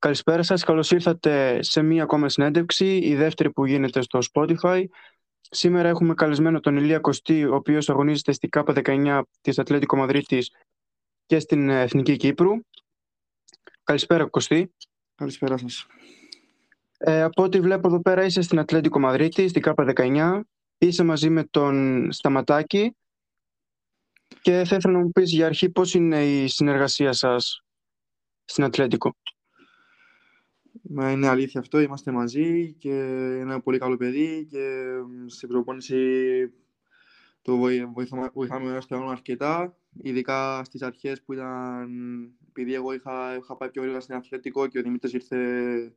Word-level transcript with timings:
Καλησπέρα 0.00 0.42
σας, 0.42 0.64
καλώς 0.64 0.90
ήρθατε 0.90 1.62
σε 1.62 1.82
μία 1.82 2.02
ακόμα 2.02 2.28
συνέντευξη, 2.28 2.96
η 2.96 3.14
δεύτερη 3.14 3.50
που 3.50 3.66
γίνεται 3.66 4.02
στο 4.02 4.18
Spotify. 4.32 4.84
Σήμερα 5.40 5.88
έχουμε 5.88 6.14
καλεσμένο 6.14 6.60
τον 6.60 6.76
Ηλία 6.76 6.98
Κωστή, 6.98 7.44
ο 7.44 7.54
οποίος 7.54 7.90
αγωνίζεται 7.90 8.32
στη 8.32 8.48
ΚΑΠΑ 8.48 8.72
19 8.84 9.22
της 9.40 9.58
Ατλέτικο 9.58 9.96
Μαδρίτης 9.96 10.50
και 11.26 11.38
στην 11.38 11.68
Εθνική 11.68 12.16
Κύπρου. 12.16 12.50
Καλησπέρα 13.84 14.26
Κωστή. 14.26 14.74
Καλησπέρα 15.14 15.56
σας. 15.56 15.86
Ε, 16.98 17.22
από 17.22 17.42
ό,τι 17.42 17.60
βλέπω 17.60 17.88
εδώ 17.88 18.00
πέρα 18.00 18.24
είσαι 18.24 18.40
στην 18.40 18.58
Ατλέτικο 18.58 18.98
Μαδρίτη, 18.98 19.48
στην 19.48 19.62
ΚΑΠΑ 19.62 19.84
19. 19.96 20.40
Είσαι 20.78 21.02
μαζί 21.02 21.30
με 21.30 21.44
τον 21.44 22.06
Σταματάκη 22.12 22.96
και 24.40 24.64
θα 24.64 24.76
ήθελα 24.76 24.92
να 24.92 24.98
μου 24.98 25.10
πεις 25.10 25.32
για 25.32 25.46
αρχή 25.46 25.70
πώς 25.70 25.94
είναι 25.94 26.24
η 26.24 26.48
συνεργασία 26.48 27.12
σας 27.12 27.62
στην 28.44 28.64
Ατλέτικο; 28.64 29.14
Μα 30.90 31.10
είναι 31.10 31.28
αλήθεια 31.28 31.60
αυτό, 31.60 31.80
είμαστε 31.80 32.10
μαζί 32.10 32.72
και 32.72 32.88
είναι 32.88 33.40
ένα 33.40 33.60
πολύ 33.60 33.78
καλό 33.78 33.96
παιδί 33.96 34.46
και 34.50 34.92
στην 35.26 35.48
προπόνηση 35.48 36.52
το 37.42 37.56
βοηθάμε, 37.92 38.30
βοηθάμε 38.34 38.70
ένα 38.70 38.80
στο 38.80 39.08
αρκετά, 39.08 39.76
ειδικά 40.02 40.64
στις 40.64 40.82
αρχές 40.82 41.22
που 41.22 41.32
ήταν, 41.32 41.90
επειδή 42.48 42.74
εγώ 42.74 42.92
είχα, 42.92 43.36
είχα 43.36 43.56
πάει 43.56 43.70
πιο 43.70 43.82
γρήγορα 43.82 44.02
στην 44.02 44.14
Αθλητικό 44.14 44.66
και 44.66 44.78
ο 44.78 44.82
Δημήτρης 44.82 45.12
ήρθε 45.12 45.92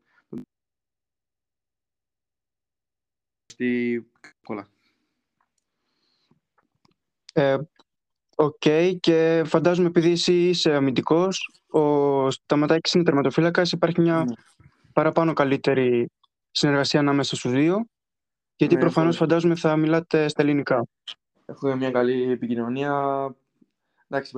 στη 3.45 4.05
κόλλα. 4.43 4.67
Ε, 7.33 7.57
OK, 8.35 8.55
okay. 8.59 8.95
και 8.99 9.43
φαντάζομαι 9.45 9.87
επειδή 9.87 10.11
εσύ 10.11 10.49
είσαι 10.49 10.73
αμυντικός, 10.73 11.49
ο 11.69 12.31
Σταματάκης 12.31 12.93
είναι 12.93 13.03
τερματοφύλακας, 13.03 13.71
υπάρχει 13.71 14.01
μια 14.01 14.23
ναι 14.23 14.33
παραπάνω 14.93 15.33
καλύτερη 15.33 16.09
συνεργασία 16.51 16.99
ανάμεσα 16.99 17.35
στους 17.35 17.51
δύο, 17.51 17.85
γιατί 18.55 18.73
ναι, 18.75 18.79
προφανώς 18.79 19.17
φαντάζομαι 19.17 19.55
θα 19.55 19.75
μιλάτε 19.75 20.27
στα 20.27 20.41
ελληνικά. 20.41 20.87
Έχουμε 21.45 21.75
μια 21.75 21.91
καλή 21.91 22.31
επικοινωνία. 22.31 22.93
Εντάξει, 24.07 24.31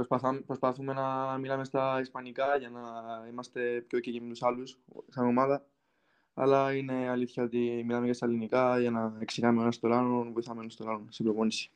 προσπαθούμε 0.46 0.94
να 0.94 1.38
μιλάμε 1.38 1.64
στα 1.64 2.00
ισπανικά 2.02 2.58
για 2.58 2.70
να 2.70 2.82
είμαστε 3.30 3.84
πιο 3.88 4.00
και 4.00 4.22
με 4.22 4.30
τους 4.30 4.44
άλλους 4.44 4.78
σαν 5.10 5.26
ομάδα. 5.26 5.66
Αλλά 6.34 6.74
είναι 6.74 7.10
αλήθεια 7.10 7.44
ότι 7.44 7.84
μιλάμε 7.86 8.06
και 8.06 8.14
στα 8.14 8.26
ελληνικά 8.26 8.80
για 8.80 8.92
να 8.92 9.18
εξηγάμε 9.20 9.62
ένας 9.62 9.76
στον 9.76 9.94
άλλον, 9.94 10.32
βοηθάμε 10.34 10.62
ένας 10.62 10.74
στον 10.74 10.88
άλλον 10.90 11.08
στην 11.10 11.26
προπόνηση. 11.26 11.72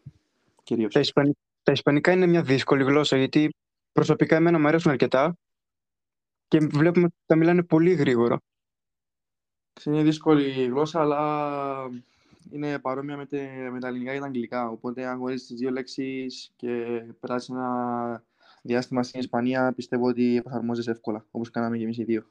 Κυρίως. 0.63 0.93
Τα, 0.93 0.99
ισπανικά, 0.99 1.39
τα 1.63 1.71
ισπανικά 1.71 2.11
είναι 2.11 2.25
μια 2.25 2.41
δύσκολη 2.41 2.83
γλώσσα, 2.83 3.17
γιατί 3.17 3.49
προσωπικά 3.91 4.35
εμένα 4.35 4.59
μου 4.59 4.67
αρέσουν 4.67 4.91
αρκετά 4.91 5.37
και 6.47 6.59
βλέπουμε 6.59 7.05
ότι 7.05 7.15
τα 7.25 7.35
μιλάνε 7.35 7.63
πολύ 7.63 7.93
γρήγορα. 7.93 8.37
Είναι 9.85 10.03
δύσκολη 10.03 10.65
γλώσσα, 10.65 10.99
αλλά 11.01 11.91
είναι 12.51 12.79
παρόμοια 12.79 13.17
με, 13.17 13.25
τε, 13.25 13.69
με 13.71 13.79
τα 13.79 13.87
ελληνικά 13.87 14.13
και 14.13 14.19
τα 14.19 14.25
αγγλικά. 14.25 14.69
Οπότε, 14.69 15.05
αν 15.05 15.17
γνωρίζει 15.17 15.45
τις 15.45 15.57
δύο 15.57 15.69
λέξεις 15.69 16.51
και 16.55 16.85
περάσεις 17.19 17.49
ένα 17.49 18.23
διάστημα 18.61 19.03
στην 19.03 19.19
Ισπανία, 19.19 19.73
πιστεύω 19.75 20.07
ότι 20.07 20.41
εφαρμόζεσαι 20.45 20.91
εύκολα, 20.91 21.25
όπως 21.31 21.49
κάναμε 21.49 21.77
και 21.77 21.83
εμείς 21.83 21.97
οι 21.97 22.03
δύο. 22.03 22.25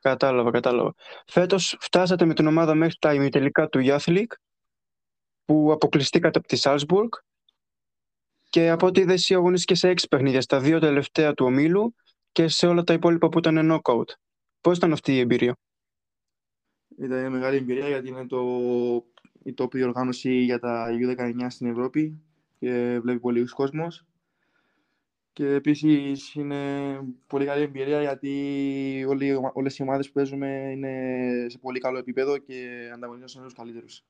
Κατάλαβα, 0.00 0.50
κατάλαβα. 0.50 0.94
Φέτος 1.26 1.76
φτάσατε 1.80 2.24
με 2.24 2.34
την 2.34 2.46
ομάδα 2.46 2.74
μέχρι 2.74 2.96
τα 2.98 3.14
ημιτελικά 3.14 3.68
του 3.68 3.80
Youth 3.82 4.06
League, 4.06 4.32
που 5.44 5.72
αποκλειστήκατε 5.72 6.38
από 6.38 6.48
τη 6.48 6.58
Salzburg. 6.60 7.08
Και 8.50 8.70
από 8.70 8.86
ό,τι 8.86 9.00
είδες, 9.00 9.14
εσύ 9.14 9.34
αγωνίστηκες 9.34 9.78
σε 9.78 9.88
έξι 9.88 10.08
παιχνίδια, 10.08 10.40
στα 10.40 10.60
δύο 10.60 10.78
τελευταία 10.78 11.34
του 11.34 11.46
ομίλου 11.46 11.94
και 12.32 12.48
σε 12.48 12.66
όλα 12.66 12.82
τα 12.82 12.92
υπόλοιπα 12.92 13.28
που 13.28 13.38
ήταν 13.38 13.72
knockout. 13.72 14.08
Πώς 14.60 14.76
ήταν 14.76 14.92
αυτή 14.92 15.14
η 15.14 15.18
εμπειρία; 15.18 15.56
Ήταν 16.98 17.18
μια 17.18 17.30
μεγάλη 17.30 17.56
εμπειρία 17.56 17.88
γιατί 17.88 18.08
είναι 18.08 18.26
το, 18.26 18.40
η 19.42 19.52
τόπη 19.52 19.82
οργάνωση 19.82 20.32
για 20.32 20.58
τα 20.58 20.86
U19 20.90 21.46
στην 21.48 21.66
Ευρώπη 21.66 22.22
και 22.58 22.98
βλέπει 23.02 23.18
πολύ 23.18 23.44
κόσμος. 23.44 24.06
Και 25.32 25.46
επίσης 25.46 26.34
είναι 26.34 26.60
πολύ 27.26 27.44
καλή 27.44 27.62
εμπειρία 27.62 28.00
γιατί 28.00 29.04
όλες 29.52 29.78
οι 29.78 29.82
ομάδες 29.82 30.06
που 30.06 30.12
παίζουμε 30.12 30.70
είναι 30.72 31.46
σε 31.48 31.58
πολύ 31.58 31.80
καλό 31.80 31.98
επίπεδο 31.98 32.38
και 32.38 32.90
ανταγωνίζονται 32.94 33.46
του 33.46 33.54
καλύτερους. 33.54 34.04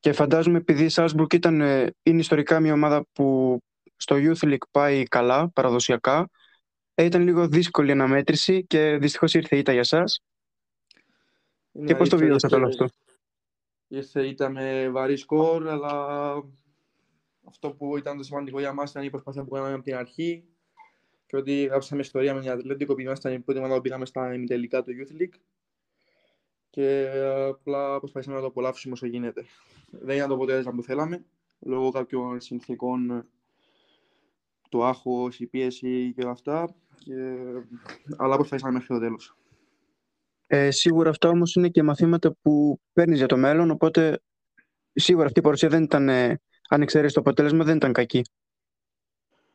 Και 0.00 0.12
φαντάζομαι 0.12 0.58
επειδή 0.58 0.84
η 0.84 0.88
Σάλσμπουργκ 0.88 1.32
ήταν, 1.32 1.60
ε, 1.60 1.94
είναι 2.02 2.20
ιστορικά 2.20 2.60
μια 2.60 2.72
ομάδα 2.72 3.06
που 3.12 3.58
στο 3.96 4.16
Youth 4.18 4.48
League 4.48 4.68
πάει 4.70 5.02
καλά, 5.02 5.48
παραδοσιακά, 5.48 6.18
ε, 6.18 6.24
ήταν 6.94 7.22
λίγο 7.22 7.48
δύσκολη 7.48 7.88
η 7.88 7.92
αναμέτρηση 7.92 8.64
και 8.66 8.96
δυστυχώς 8.96 9.34
ήρθε 9.34 9.56
η 9.56 9.58
ήττα 9.58 9.72
για 9.72 9.80
εσά. 9.80 10.04
Και 11.84 11.94
πώς 11.96 12.08
το 12.08 12.16
βιώσατε 12.16 12.54
όλο 12.56 12.66
αυτό; 12.66 12.88
Ήρθε 13.88 14.26
ήττα 14.26 14.48
με 14.48 14.88
βαρύ 14.90 15.16
σκορ, 15.16 15.68
αλλά 15.68 16.32
αυτό 17.44 17.70
που 17.70 17.96
ήταν 17.96 18.16
το 18.16 18.22
σημαντικό 18.22 18.58
για 18.58 18.72
μας 18.72 18.90
ήταν 18.90 19.02
η 19.02 19.10
προσπάθεια 19.10 19.44
που 19.44 19.50
κάναμε 19.50 19.74
από 19.74 19.82
την 19.82 19.94
αρχή 19.94 20.44
και 21.26 21.36
ότι 21.36 21.62
γράψαμε 21.64 22.00
ιστορία 22.00 22.34
με 22.34 22.40
την 22.40 22.50
Ατλέντικο 22.50 22.94
που 22.94 23.00
ήμασταν 23.00 23.32
η 23.32 23.40
πρώτη 23.40 23.58
ομάδα 23.58 23.74
που 23.74 23.80
πήγαμε 23.80 24.06
στα 24.06 24.34
ημιτελικά 24.34 24.82
του 24.82 24.90
Youth 24.90 25.22
League 25.22 25.38
και 26.70 27.10
απλά 27.48 27.98
προσπαθήσαμε 27.98 28.36
να 28.36 28.42
το 28.42 28.48
απολαύσουμε 28.48 28.92
όσο 28.92 29.06
γίνεται. 29.06 29.44
Δεν 29.90 30.16
ήταν 30.16 30.28
το 30.28 30.34
αποτέλεσμα 30.34 30.72
που 30.72 30.82
θέλαμε, 30.82 31.24
λόγω 31.58 31.90
κάποιων 31.90 32.40
συνθήκων 32.40 33.26
το 34.70 34.84
άγχος, 34.84 35.40
η 35.40 35.46
πίεση 35.46 36.12
και 36.14 36.22
όλα 36.22 36.30
αυτά 36.30 36.74
και... 36.98 37.14
αλλά 38.16 38.34
προσπαθήσαμε 38.34 38.72
μέχρι 38.72 38.86
το 38.86 38.98
τέλος. 38.98 39.36
Ε, 40.46 40.70
σίγουρα 40.70 41.10
αυτά 41.10 41.28
όμως 41.28 41.54
είναι 41.54 41.68
και 41.68 41.82
μαθήματα 41.82 42.36
που 42.42 42.80
παίρνεις 42.92 43.18
για 43.18 43.26
το 43.26 43.36
μέλλον, 43.36 43.70
οπότε 43.70 44.22
σίγουρα 44.92 45.26
αυτή 45.26 45.38
η 45.38 45.42
παρουσία 45.42 45.68
δεν 45.68 45.82
ήταν, 45.82 46.08
ε, 46.08 46.40
αν 46.68 46.82
εξαιρέσει 46.82 47.14
το 47.14 47.20
αποτέλεσμα, 47.20 47.64
δεν 47.64 47.76
ήταν 47.76 47.92
κακή. 47.92 48.22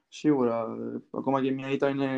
Σίγουρα. 0.08 0.66
Ακόμα 1.10 1.42
και 1.42 1.52
μια 1.52 1.70
ήττα 1.70 1.90
είναι 1.90 2.10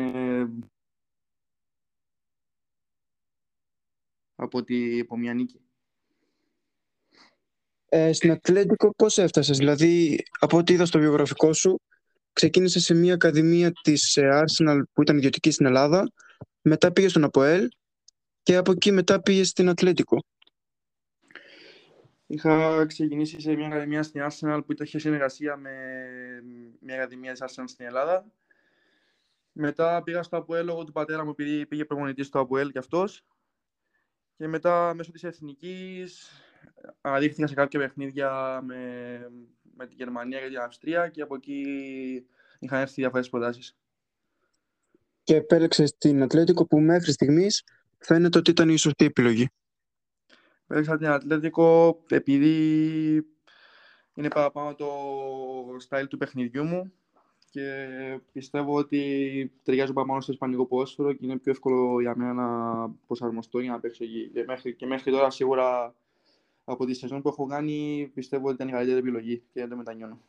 από, 4.34 4.64
τη, 4.64 5.00
από 5.00 5.16
μια 5.16 5.34
νίκη. 5.34 5.60
Ε, 7.88 8.12
στην 8.12 8.30
Ατλέντικο 8.30 8.94
πώς 8.94 9.18
έφτασες, 9.18 9.58
δηλαδή 9.58 10.22
από 10.38 10.56
ό,τι 10.56 10.72
είδα 10.72 10.86
στο 10.86 10.98
βιογραφικό 10.98 11.52
σου 11.52 11.80
ξεκίνησε 12.38 12.80
σε 12.80 12.94
μια 12.94 13.14
ακαδημία 13.14 13.72
της 13.82 14.16
ε, 14.16 14.28
Arsenal 14.32 14.82
που 14.92 15.02
ήταν 15.02 15.16
ιδιωτική 15.16 15.50
στην 15.50 15.66
Ελλάδα, 15.66 16.12
μετά 16.62 16.92
πήγε 16.92 17.08
στον 17.08 17.24
Αποέλ 17.24 17.68
και 18.42 18.56
από 18.56 18.72
εκεί 18.72 18.92
μετά 18.92 19.22
πήγε 19.22 19.44
στην 19.44 19.68
Ατλέτικο. 19.68 20.24
Είχα 22.26 22.86
ξεκινήσει 22.86 23.40
σε 23.40 23.54
μια 23.54 23.66
ακαδημία 23.66 24.02
στην 24.02 24.26
Arsenal 24.28 24.60
που 24.66 24.82
είχε 24.82 24.98
συνεργασία 24.98 25.56
με 25.56 25.70
μια 26.80 26.94
ακαδημία 26.94 27.32
της 27.32 27.42
Arsenal 27.44 27.64
στην 27.66 27.86
Ελλάδα. 27.86 28.26
Μετά 29.52 30.02
πήγα 30.02 30.22
στο 30.22 30.36
Αποέλ 30.36 30.64
λόγω 30.64 30.84
του 30.84 30.92
πατέρα 30.92 31.24
μου 31.24 31.30
επειδή 31.30 31.66
πήγε 31.66 31.84
προπονητής 31.84 32.26
στο 32.26 32.38
Αποέλ 32.38 32.70
κι 32.70 32.78
αυτός. 32.78 33.24
Και 34.36 34.48
μετά 34.48 34.94
μέσω 34.94 35.10
της 35.10 35.24
Εθνικής 35.24 36.30
αναδείχθηκα 37.00 37.46
σε 37.46 37.54
κάποια 37.54 37.80
παιχνίδια 37.80 38.60
με 38.64 38.78
με 39.78 39.86
τη 39.86 39.94
Γερμανία 39.94 40.40
και 40.40 40.48
την 40.48 40.58
Αυστρία 40.58 41.08
και 41.08 41.22
από 41.22 41.34
εκεί 41.34 41.62
είχαν 42.58 42.80
έρθει 42.80 43.00
διάφορες 43.00 43.28
προτάσεις. 43.28 43.76
Και 45.22 45.36
επέλεξε 45.36 45.84
την 45.98 46.22
Ατλέτικο 46.22 46.66
που 46.66 46.80
μέχρι 46.80 47.12
στιγμής 47.12 47.64
φαίνεται 47.98 48.38
ότι 48.38 48.50
ήταν 48.50 48.68
η 48.68 48.76
σωστή 48.76 49.04
επιλογή. 49.04 49.48
Επέλεξα 50.64 50.96
την 50.96 51.06
Ατλέτικο 51.06 51.98
επειδή 52.08 52.56
είναι 54.14 54.28
παραπάνω 54.28 54.74
το 54.74 54.88
style 55.88 56.08
του 56.08 56.16
παιχνιδιού 56.16 56.64
μου 56.64 56.92
και 57.50 57.88
πιστεύω 58.32 58.74
ότι 58.74 59.52
ταιριάζει 59.62 59.92
παραπάνω 59.92 60.20
στο 60.20 60.32
ισπανικό 60.32 60.66
ποδόσφαιρο 60.66 61.12
και 61.12 61.24
είναι 61.24 61.38
πιο 61.38 61.52
εύκολο 61.52 62.00
για 62.00 62.16
μένα 62.16 62.32
να 62.32 62.88
προσαρμοστώ 63.06 63.58
για 63.58 63.70
να 63.70 63.80
παίξω 63.80 64.04
εκεί. 64.04 64.30
Και 64.32 64.44
μέχρι, 64.46 64.74
και 64.74 64.86
μέχρι 64.86 65.10
τώρα 65.10 65.30
σίγουρα 65.30 65.94
από 66.72 66.86
τη 66.86 66.94
σεζόν 66.94 67.22
που 67.22 67.28
έχω 67.28 67.46
κάνει 67.46 68.10
πιστεύω 68.14 68.44
ότι 68.46 68.54
ήταν 68.54 68.68
η 68.68 68.70
καλύτερη 68.70 68.98
επιλογή 68.98 69.36
και 69.38 69.60
δεν 69.60 69.68
το 69.68 69.76
μετανιώνω. 69.76 70.20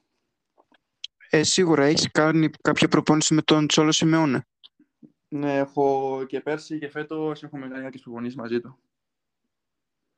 Ε, 1.29 1.43
σίγουρα 1.43 1.85
έχεις 1.85 2.11
κάνει 2.11 2.49
κάποια 2.61 2.87
προπόνηση 2.87 3.33
με 3.33 3.41
τον 3.41 3.67
Τσόλο 3.67 3.91
Σιμεώνε; 3.91 4.47
Ναι, 5.27 5.57
έχω 5.57 6.23
και 6.27 6.41
πέρσι 6.41 6.79
και 6.79 6.89
φέτος 6.89 7.43
έχουμε 7.43 7.67
κάνει 7.67 7.83
κάποιες 7.83 8.01
προπονήσεις 8.01 8.35
μαζί 8.35 8.59
του. 8.59 8.77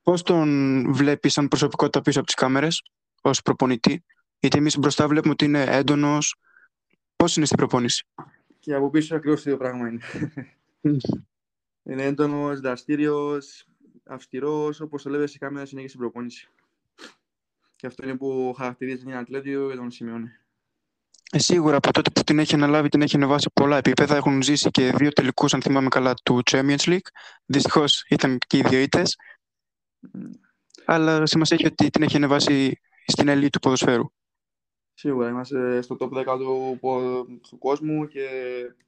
Πώς 0.02 0.22
τον 0.22 0.94
βλέπεις 0.94 1.34
σαν 1.34 1.48
προσωπικότητα 1.48 2.02
πίσω 2.02 2.18
από 2.18 2.28
τις 2.28 2.36
κάμερες, 2.36 2.84
ως 3.22 3.42
προπονητή, 3.42 4.04
Γιατί 4.40 4.58
εμείς 4.58 4.78
μπροστά 4.78 5.08
βλέπουμε 5.08 5.34
ότι 5.34 5.46
είναι 5.46 5.64
έντονος. 5.64 6.36
Πώς 7.16 7.36
είναι 7.36 7.46
στην 7.46 7.58
προπόνηση, 7.58 8.06
Και 8.60 8.74
από 8.74 8.90
πίσω 8.90 9.16
ακριβώς 9.16 9.44
το 9.44 9.50
ίδιο 9.50 9.62
πράγμα 9.62 9.88
είναι. 9.88 10.02
είναι 11.84 12.04
έντονος, 12.04 12.60
δραστήριος, 12.60 13.66
αυστηρός, 14.04 14.82
όπως 14.82 15.04
το 15.04 15.10
λέμε 15.10 15.28
σε 15.28 15.38
κάμερα 15.38 15.66
συνέχεια 15.66 15.90
στην 15.90 16.02
προπόνηση. 16.02 16.50
Και 17.76 17.88
αυτό 17.88 18.04
είναι 18.04 18.18
που 18.18 18.54
χαρακτηρίζει 18.58 19.04
την 19.04 19.16
Ατλέτιο 19.16 19.70
και 19.70 19.76
τον 19.76 19.92
Σιμεώνε. 19.92 20.42
Ε, 21.32 21.40
σίγουρα 21.40 21.76
από 21.76 21.92
τότε 21.92 22.10
που 22.10 22.24
την 22.24 22.40
έχει 22.40 22.56
αναλάβει 22.56 22.90
την 22.90 23.02
έχει 23.02 23.16
ανεβάσει 23.16 23.50
πολλά 23.54 23.78
επίπεδα. 23.78 24.16
Έχουν 24.16 24.42
ζήσει 24.42 24.70
και 24.70 24.92
δύο 24.96 25.10
τελικούς, 25.12 25.54
αν 25.54 25.62
θυμάμαι 25.62 25.88
καλά, 25.88 26.14
του 26.24 26.42
Champions 26.52 26.84
League. 26.86 27.08
Δυστυχώς 27.46 28.06
ήταν 28.10 28.38
και 28.48 28.58
οι 28.58 28.62
δύο 28.62 28.80
ήττες. 28.80 29.16
Αλλά 30.86 31.26
σημασία 31.26 31.58
έχει 31.60 31.68
ότι 31.68 31.90
την 31.90 32.04
έχει 32.04 32.16
ανεβάσει 32.16 32.80
στην 33.06 33.28
ελίτ 33.28 33.52
του 33.52 33.60
ποδοσφαίρου. 33.60 34.12
Σίγουρα 34.94 35.30
είμαστε 35.30 35.82
στο 35.82 35.98
top 36.00 36.10
10 36.10 36.38
του, 36.38 36.80
του 37.50 37.58
κόσμου 37.58 38.08
και 38.08 38.28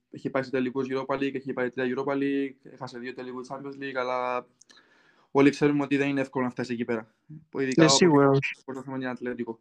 έχει 0.10 0.30
πάει 0.30 0.44
σε 0.44 0.50
τελικούς 0.50 0.88
Europa 0.90 1.16
League, 1.16 1.36
έχει 1.36 1.54
πάει 1.54 1.72
τρία 1.72 1.96
Europa 1.96 2.14
League, 2.14 2.56
έχασε 2.74 3.00
δύο 3.00 3.14
τελικούς 3.14 3.48
Champions 3.52 3.84
League, 3.84 3.96
αλλά 3.96 4.48
όλοι 5.36 5.50
ξέρουμε 5.50 5.84
ότι 5.84 5.98
δεν 5.98 6.10
είναι 6.10 6.22
εύκολο 6.22 6.46
να 6.46 6.52
φτάσει 6.52 6.74
εκεί 6.74 6.86
πέρα. 6.86 7.14
Ειδικά 7.58 7.84
ναι, 7.84 7.90
σίγουρα. 7.90 8.28
Όπως 8.28 8.76
το 8.76 8.82
θέμα 8.82 8.96
είναι 8.96 9.10
Ατλέτικο. 9.10 9.60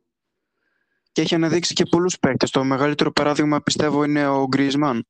Και 1.12 1.20
έχει 1.20 1.34
αναδείξει 1.34 1.74
και 1.74 1.84
πολλούς 1.90 2.18
παίκτες. 2.18 2.50
Το 2.50 2.64
μεγαλύτερο 2.64 3.12
παράδειγμα 3.12 3.60
πιστεύω 3.60 4.04
είναι 4.04 4.26
ο 4.28 4.46
Γκρισμάν. 4.46 5.06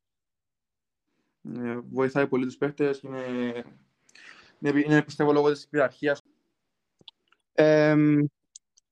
Ε, 1.43 1.79
βοηθάει 1.91 2.26
πολύ 2.26 2.44
τους 2.44 2.56
παίκτες 2.56 3.00
και 3.00 3.06
είναι, 4.59 4.82
είναι, 4.85 5.03
πιστεύω 5.03 5.32
λόγω 5.32 5.53
της 5.53 5.69
πειθαρχία. 5.69 6.19
Ε, 7.53 7.97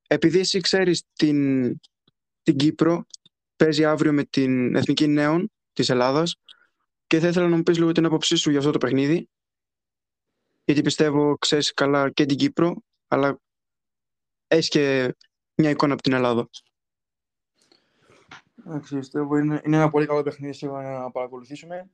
επειδή 0.06 0.38
εσύ 0.38 0.60
ξέρεις 0.60 1.04
την, 1.12 1.70
την 2.42 2.56
Κύπρο, 2.56 3.06
παίζει 3.56 3.84
αύριο 3.84 4.12
με 4.12 4.24
την 4.24 4.74
Εθνική 4.74 5.06
Νέων 5.06 5.50
της 5.72 5.88
Ελλάδας 5.88 6.36
και 7.06 7.18
θα 7.18 7.28
ήθελα 7.28 7.48
να 7.48 7.56
μου 7.56 7.62
πεις 7.62 7.78
λίγο 7.78 7.92
την 7.92 8.04
άποψή 8.04 8.36
σου 8.36 8.50
για 8.50 8.58
αυτό 8.58 8.70
το 8.70 8.78
παιχνίδι. 8.78 9.28
Γιατί 10.64 10.82
πιστεύω 10.82 11.36
ξέρεις 11.38 11.74
καλά 11.74 12.10
και 12.10 12.26
την 12.26 12.36
Κύπρο, 12.36 12.82
αλλά 13.08 13.40
έχεις 14.46 14.68
και 14.68 15.14
μια 15.54 15.70
εικόνα 15.70 15.92
από 15.92 16.02
την 16.02 16.12
Ελλάδα. 16.12 16.48
Εντάξει, 18.66 18.96
πιστεύω 18.96 19.36
είναι, 19.36 19.60
είναι 19.64 19.76
ένα 19.76 19.90
πολύ 19.90 20.06
καλό 20.06 20.22
παιχνίδι 20.22 20.52
σίγουρα 20.52 20.98
να 20.98 21.10
παρακολουθήσουμε. 21.10 21.90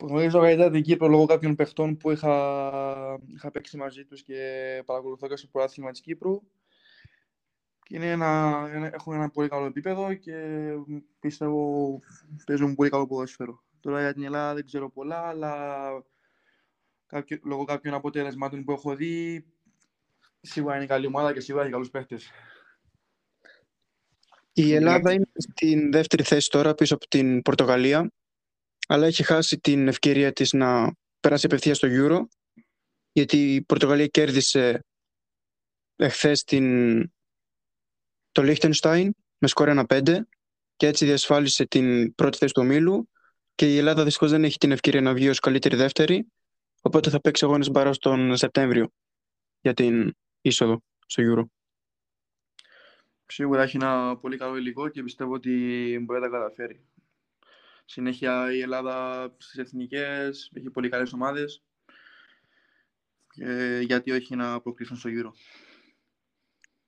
Γνωρίζω 0.00 0.40
καλύτερα 0.40 0.70
την 0.70 0.82
Κύπρο 0.82 1.08
λόγω 1.08 1.26
κάποιων 1.26 1.54
παιχτών 1.54 1.96
που 1.96 2.10
είχα, 2.10 3.20
είχα 3.26 3.50
παίξει 3.50 3.76
μαζί 3.76 4.04
τους 4.04 4.22
και 4.22 4.82
παρακολουθώ 4.86 5.28
και 5.28 5.36
στο 5.36 5.46
προάθλημα 5.46 5.90
της 5.90 6.00
Κύπρου. 6.00 6.42
Και 7.82 7.96
είναι 7.96 8.10
ένα, 8.10 8.62
έχουν 8.92 9.14
ένα 9.14 9.30
πολύ 9.30 9.48
καλό 9.48 9.66
επίπεδο 9.66 10.14
και 10.14 10.68
πιστεύω 11.20 12.00
παίζουν 12.46 12.74
πολύ 12.74 12.90
καλό 12.90 13.06
ποδόσφαιρο. 13.06 13.62
Τώρα 13.80 14.00
για 14.00 14.12
την 14.12 14.22
Ελλάδα 14.24 14.54
δεν 14.54 14.64
ξέρω 14.64 14.90
πολλά, 14.90 15.26
αλλά 15.26 15.86
κάποιο, 17.14 17.38
λόγω 17.44 17.64
κάποιων 17.64 17.94
αποτελεσμάτων 17.94 18.64
που 18.64 18.72
έχω 18.72 18.96
δει, 18.96 19.44
σίγουρα 20.40 20.76
είναι 20.76 20.86
καλή 20.86 21.06
ομάδα 21.06 21.32
και 21.32 21.40
σίγουρα 21.40 21.62
έχει 21.62 21.72
καλούς 21.72 21.90
παίχτες. 21.90 22.30
Η 24.52 24.74
Ελλάδα 24.74 25.12
είναι 25.12 25.26
στην 25.34 25.92
δεύτερη 25.92 26.22
θέση 26.22 26.50
τώρα 26.50 26.74
πίσω 26.74 26.94
από 26.94 27.08
την 27.08 27.42
Πορτογαλία, 27.42 28.12
αλλά 28.88 29.06
έχει 29.06 29.22
χάσει 29.22 29.58
την 29.58 29.88
ευκαιρία 29.88 30.32
της 30.32 30.52
να 30.52 30.94
περάσει 31.20 31.46
απευθείας 31.46 31.76
στο 31.76 31.88
Euro, 31.90 32.24
γιατί 33.12 33.54
η 33.54 33.62
Πορτογαλία 33.62 34.06
κέρδισε 34.06 34.84
εχθές 35.96 36.44
την... 36.44 37.00
το 38.32 38.42
Liechtenstein 38.42 39.08
με 39.38 39.48
σκορ 39.48 39.84
1-5 39.88 40.18
και 40.76 40.86
έτσι 40.86 41.04
διασφάλισε 41.04 41.66
την 41.66 42.14
πρώτη 42.14 42.38
θέση 42.38 42.52
του 42.52 42.62
ομίλου 42.62 43.08
και 43.54 43.74
η 43.74 43.78
Ελλάδα 43.78 44.04
δυστυχώς 44.04 44.30
δεν 44.30 44.44
έχει 44.44 44.58
την 44.58 44.72
ευκαιρία 44.72 45.00
να 45.00 45.14
βγει 45.14 45.28
ως 45.28 45.38
καλύτερη 45.38 45.76
δεύτερη, 45.76 46.26
οπότε 46.86 47.10
θα 47.10 47.20
παίξει 47.20 47.44
αγώνες 47.44 47.70
μπαρά 47.70 47.90
τον 47.90 48.36
Σεπτέμβριο 48.36 48.88
για 49.60 49.74
την 49.74 50.14
είσοδο 50.40 50.82
στο 51.06 51.22
Euro. 51.26 51.44
Σίγουρα 53.26 53.62
έχει 53.62 53.76
ένα 53.76 54.16
πολύ 54.16 54.36
καλό 54.36 54.56
υλικό 54.56 54.88
και 54.88 55.02
πιστεύω 55.02 55.32
ότι 55.32 55.50
μπορεί 56.02 56.20
να 56.20 56.30
τα 56.30 56.36
καταφέρει. 56.36 56.84
Συνέχεια 57.84 58.52
η 58.52 58.60
Ελλάδα 58.60 59.26
στις 59.36 59.58
εθνικές 59.58 60.50
έχει 60.54 60.70
πολύ 60.70 60.88
καλές 60.88 61.12
ομάδες 61.12 61.62
και 63.28 63.80
γιατί 63.82 64.10
όχι 64.10 64.36
να 64.36 64.60
προκριθούν 64.60 64.96
στο 64.96 65.08
γύρο. 65.08 65.34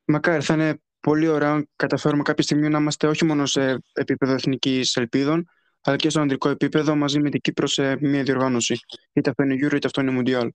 Μακάρι, 0.05 0.43
θα 0.43 0.55
είναι 0.55 0.81
πολύ 1.01 1.29
ωραίο 1.29 1.49
αν 1.49 1.69
καταφέρουμε 1.77 2.23
κάποια 2.23 2.45
στιγμή 2.45 2.69
να 2.69 2.79
είμαστε 2.79 3.07
όχι 3.07 3.25
μόνο 3.25 3.47
σε 3.47 3.83
επίπεδο 3.93 4.33
εθνικής 4.33 4.97
ελπίδων, 4.97 5.49
αλλά 5.87 5.97
και 5.97 6.11
στο 6.11 6.21
αντρικό 6.21 6.49
επίπεδο 6.49 6.97
μαζί 6.97 7.21
με 7.21 7.31
την 7.31 7.41
Κύπρος 7.41 7.73
σε 7.73 7.97
μια 8.01 8.23
διοργάνωση. 8.23 8.79
Είτε 9.13 9.31
αυτό 9.31 9.43
είναι 9.43 9.55
Euro 9.55 9.75
είτε 9.75 9.87
αυτό 9.87 10.01
είναι 10.01 10.23
Mundial. 10.23 10.49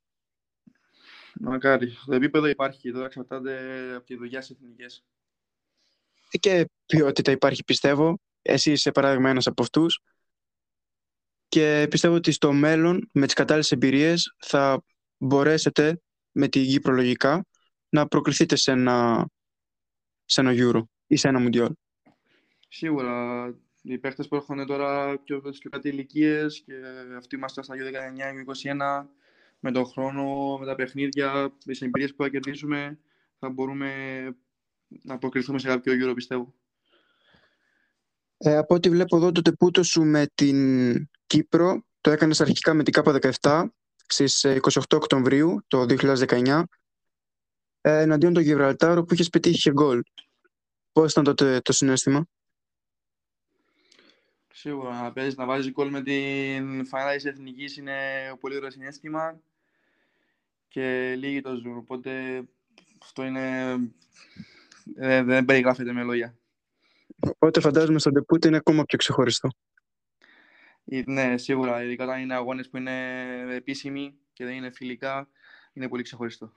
Μακάρι. 1.40 1.98
Το 2.06 2.16
επίπεδο 2.16 2.46
υπάρχει. 2.46 2.92
Τώρα 2.92 3.06
εξαρτάται 3.06 3.56
από 3.96 4.06
τη 4.06 4.16
δουλειά 4.16 4.42
στις 4.42 4.56
εθνικές 4.56 5.04
και 6.40 6.70
ποιότητα 6.86 7.32
υπάρχει 7.32 7.64
πιστεύω. 7.64 8.20
Εσύ 8.42 8.72
είσαι 8.72 8.92
παράδειγμα 8.92 9.30
ένας 9.30 9.48
από 9.48 9.62
αυτούς. 9.62 10.00
Και 11.48 11.88
πιστεύω 11.90 12.16
ότι 12.16 12.32
στο 12.32 12.54
μέλλον 12.54 13.10
με 13.14 13.26
τις 13.26 13.34
κατάλληλες 13.34 13.72
εμπειρίες 13.72 14.36
θα 14.38 14.84
μπορέσετε 15.18 16.02
με 16.32 16.48
τη 16.48 16.60
γη 16.60 16.80
προλογικά 16.80 17.46
να 17.90 18.08
προκριθείτε 18.08 18.56
σε 18.56 18.72
ένα, 18.72 19.28
σε 20.26 20.42
ένα 20.42 20.52
Euro 20.56 20.82
ή 21.08 21.16
σε 21.16 21.28
ένα 21.28 21.50
Mundial. 21.50 21.72
Σίγουρα. 22.68 23.46
Οι 23.82 23.98
παίχτες 23.98 24.28
που 24.28 24.36
έχουν 24.36 24.66
τώρα 24.66 25.20
πιο, 25.20 25.42
πιο 25.42 25.70
κάτι 25.70 25.90
ηλικίες 25.90 26.64
και 26.66 26.74
αυτοί 27.18 27.36
είμαστε 27.36 27.64
στα 27.64 27.76
19 27.76 29.04
21 29.04 29.08
με 29.60 29.72
τον 29.72 29.86
χρόνο, 29.86 30.58
με 30.58 30.66
τα 30.66 30.76
παιχνίδια, 30.76 31.34
με 31.34 31.52
τις 31.66 31.82
εμπειρίες 31.82 32.16
που 32.16 32.24
θα 32.24 32.30
κερδίσουμε 32.30 33.00
θα 33.40 33.50
μπορούμε 33.50 33.90
να 34.88 35.14
αποκριθούμε 35.14 35.60
σε 35.60 35.68
κάποιο 35.68 35.94
γύρο, 35.94 36.14
πιστεύω. 36.14 36.54
Ε, 38.38 38.58
από 38.58 38.76
ό,τι 38.76 38.90
βλέπω 38.90 39.18
εδώ 39.18 39.32
το 39.32 39.42
τεπούτο 39.42 39.84
σου 39.84 40.04
με 40.04 40.28
την 40.36 41.10
Κύπρο 41.26 41.86
το 42.02 42.12
έκανες 42.12 42.42
αρχικά 42.42 42.74
με 42.74 42.84
την 42.84 42.94
ΚΑΠΑ 42.94 43.20
17 43.42 43.66
στις 44.08 44.46
28 44.46 44.92
ε, 44.92 44.96
Οκτωβρίου 44.96 45.64
το 45.68 45.86
2019 45.90 46.64
ε, 47.82 48.02
εναντίον 48.02 48.34
τον 48.34 48.44
Γιβραλτάρο 48.44 49.04
που 49.04 49.14
είχες 49.14 49.30
πετύχει 49.30 49.62
και 49.62 49.72
γκολ. 49.72 50.02
Πώς 50.92 51.12
ήταν 51.12 51.24
τότε 51.24 51.60
το 51.62 51.74
συνέστημα; 51.74 52.26
Σίγουρα, 54.62 55.02
να 55.02 55.12
παίζεις 55.12 55.36
να 55.36 55.46
βάζεις 55.46 55.72
γκολ 55.72 55.90
με 55.90 56.02
την 56.02 56.86
φανέλα 56.86 57.16
της 57.16 57.26
Εθνικής 57.26 57.78
είναι 57.78 57.94
πολύ 58.40 58.56
ωραίο 58.56 58.70
συνέστημα 58.72 59.42
και 60.68 61.16
λίγοι 61.18 61.42
το 61.42 61.56
ζουν, 61.56 61.78
οπότε 61.78 62.42
αυτό 63.02 63.24
είναι 63.24 63.76
ε, 64.96 65.24
δεν 65.24 65.46
περιγράφεται 65.46 65.94
με 65.94 66.04
λόγια. 66.04 66.38
Οπότε 67.20 67.60
φαντάζομαι 67.60 68.00
στον 68.00 68.14
Τεπούτ 68.14 68.46
είναι 68.46 68.58
ακόμα 68.58 68.84
πιο 68.84 68.98
ξεχωριστό. 68.98 69.50
Ε, 70.86 71.02
ναι, 71.06 71.38
σίγουρα. 71.38 71.84
Ειδικά 71.84 72.04
όταν 72.04 72.20
είναι 72.20 72.34
αγώνες 72.34 72.70
που 72.70 72.78
είναι 72.78 72.96
επίσημοι 73.56 74.16
και 74.34 74.46
δεν 74.46 74.54
είναι 74.54 74.72
φιλικά, 74.72 75.28
είναι 75.74 75.90
πολύ 75.90 76.04
ξεχωριστό. 76.04 76.54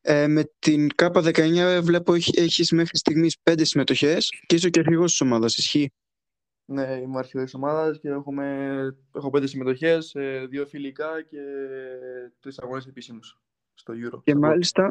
Ε, 0.00 0.26
με 0.26 0.50
την 0.58 0.94
ΚΑΠΑ 0.94 1.22
19 1.24 1.80
βλέπω 1.82 2.14
έχεις 2.14 2.70
μέχρι 2.72 2.96
στιγμής 2.96 3.38
πέντε 3.42 3.64
συμμετοχές 3.64 4.28
και 4.46 4.54
είσαι 4.54 4.70
και 4.70 4.80
αρχηγός 4.80 5.10
της 5.10 5.20
ομάδας, 5.20 5.56
ισχύει; 5.56 5.92
Ναι, 6.72 7.00
είμαι 7.02 7.18
αρχηγός 7.18 7.44
της 7.44 7.54
ομάδας 7.54 7.98
και 7.98 8.08
έχουμε, 8.08 8.96
έχω 9.14 9.30
πέντε 9.30 9.46
συμμετοχές, 9.46 10.14
ε, 10.14 10.46
δύο 10.50 10.66
φιλικά 10.66 11.22
και 11.22 11.38
τρεις 12.40 12.58
αγώνες 12.58 12.86
επίσημους 12.86 13.38
στο 13.74 13.94
Euro. 13.96 14.20
Και 14.24 14.34
μάλιστα, 14.34 14.90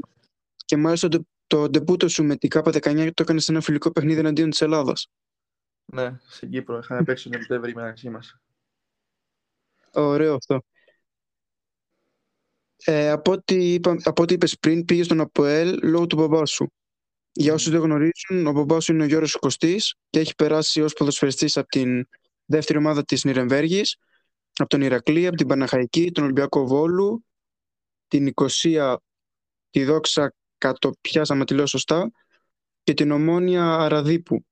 και 0.66 0.78
μάλιστα 0.78 1.08
το, 1.08 1.26
το 1.48 1.70
ντεπούτο 1.70 2.08
σου 2.08 2.24
με 2.24 2.36
την 2.36 2.50
ΚΑΠΑ 2.50 2.72
19 2.72 3.10
το 3.14 3.24
έκανες 3.24 3.44
σε 3.44 3.52
ένα 3.52 3.62
φιλικό 3.62 3.92
παιχνίδι 3.92 4.20
εναντίον 4.20 4.50
της 4.50 4.62
Ελλάδας. 4.62 5.10
Ναι, 5.86 6.20
στην 6.28 6.50
Κύπρο. 6.50 6.78
Είχαμε 6.78 7.04
παίξει 7.04 7.30
τον 7.30 7.40
Σεπτέμβρη 7.40 7.76
μεταξύ 7.76 8.10
μας. 8.10 8.40
Ωραίο 9.94 10.36
αυτό. 10.36 10.62
Ε, 12.84 13.10
από, 13.10 13.32
ό,τι 13.32 13.74
είπα, 13.74 13.98
από 14.04 14.24
ό,τι 14.24 14.34
είπες 14.34 14.58
πριν, 14.60 14.86
πήγες 14.86 15.06
στον 15.06 15.20
ΑΠΟΕΛ 15.20 15.80
λόγω 15.84 16.08
του 16.08 16.16
μπαμπά 16.16 16.46
σου. 16.46 16.72
Για 17.34 17.54
όσους 17.54 17.72
δεν 17.72 17.82
γνωρίζουν, 17.82 18.48
ο 18.48 18.52
μπαμπάς 18.52 18.84
σου 18.84 18.94
είναι 18.94 19.04
ο 19.04 19.06
Γιώργος 19.06 19.36
Κωστής 19.36 19.96
και 20.10 20.20
έχει 20.20 20.36
περάσει 20.36 20.82
ως 20.82 20.94
ποδοσφαιριστής 20.94 21.58
από 21.58 21.68
την 21.68 22.08
δεύτερη 22.46 22.78
ομάδα 22.80 23.04
της 23.04 23.24
Νιρεμβέργης, 23.24 23.98
από 24.54 24.70
τον 24.70 24.82
Ηρακλή, 24.82 25.28
από 25.28 25.36
την 25.36 25.48
Παναχαϊκή, 25.48 26.12
τον 26.12 26.24
Ολυμπιακό 26.24 26.68
Βόλου, 26.68 27.26
την 28.08 28.26
Οικοσία, 28.26 29.02
τη 29.70 29.84
Δόξα 29.84 30.34
πιάσαμε 31.02 31.46
τη 31.46 31.54
λέω 31.54 31.66
σωστά, 31.66 32.12
και 32.84 32.94
την 32.94 33.12
Ομόνια 33.12 33.76
Αραδίπου. 33.76 34.46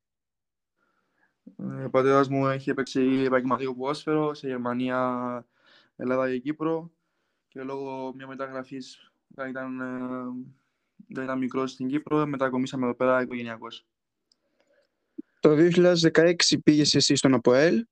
Ε, 1.57 1.83
ο 1.83 1.89
πατέρας 1.89 2.29
μου 2.29 2.48
έχει 2.48 2.74
παίξει 2.74 3.01
επαγγελματικό 3.25 3.75
ποδόσφαιρο 3.75 4.33
σε 4.33 4.48
Γερμανία, 4.48 5.45
Ελλάδα 5.95 6.31
και 6.31 6.39
Κύπρο 6.39 6.91
και 7.48 7.62
λόγω 7.62 8.13
μιας 8.15 8.29
μεταγραφής 8.29 9.12
όταν 9.36 9.81
ήταν, 11.10 11.24
ε, 11.24 11.24
δεν 11.24 11.24
ήταν 11.24 11.38
μικρό 11.38 11.68
στην 11.68 11.88
Κύπρο, 11.88 12.25
μετακομίσαμε 12.25 12.86
εδώ 12.86 12.96
πέρα 12.96 13.22
οικογενειακώς. 13.22 13.86
Το 15.39 15.56
2016 15.56 16.60
πήγες 16.63 16.96
εσύ 16.96 17.16
στον 17.16 17.34
ΑΠΟΕΛ 17.34 17.86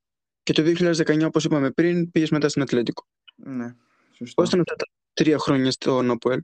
και 0.44 0.54
το 0.54 0.62
2019, 0.62 1.26
όπως 1.26 1.44
είπαμε 1.44 1.72
πριν, 1.72 2.12
πήγες 2.12 2.30
μετά 2.30 2.50
στην 2.50 2.62
Ατλέτικο. 2.62 3.08
Ναι, 3.36 3.76
σωστό. 4.12 4.42
Πώς 4.42 4.48
ήταν 4.48 4.60
αυτά 4.60 4.76
τα 4.76 4.86
τρία 5.14 5.38
χρόνια 5.38 5.72
στον 5.72 6.12
ΑΠΟΕΛ; 6.12 6.42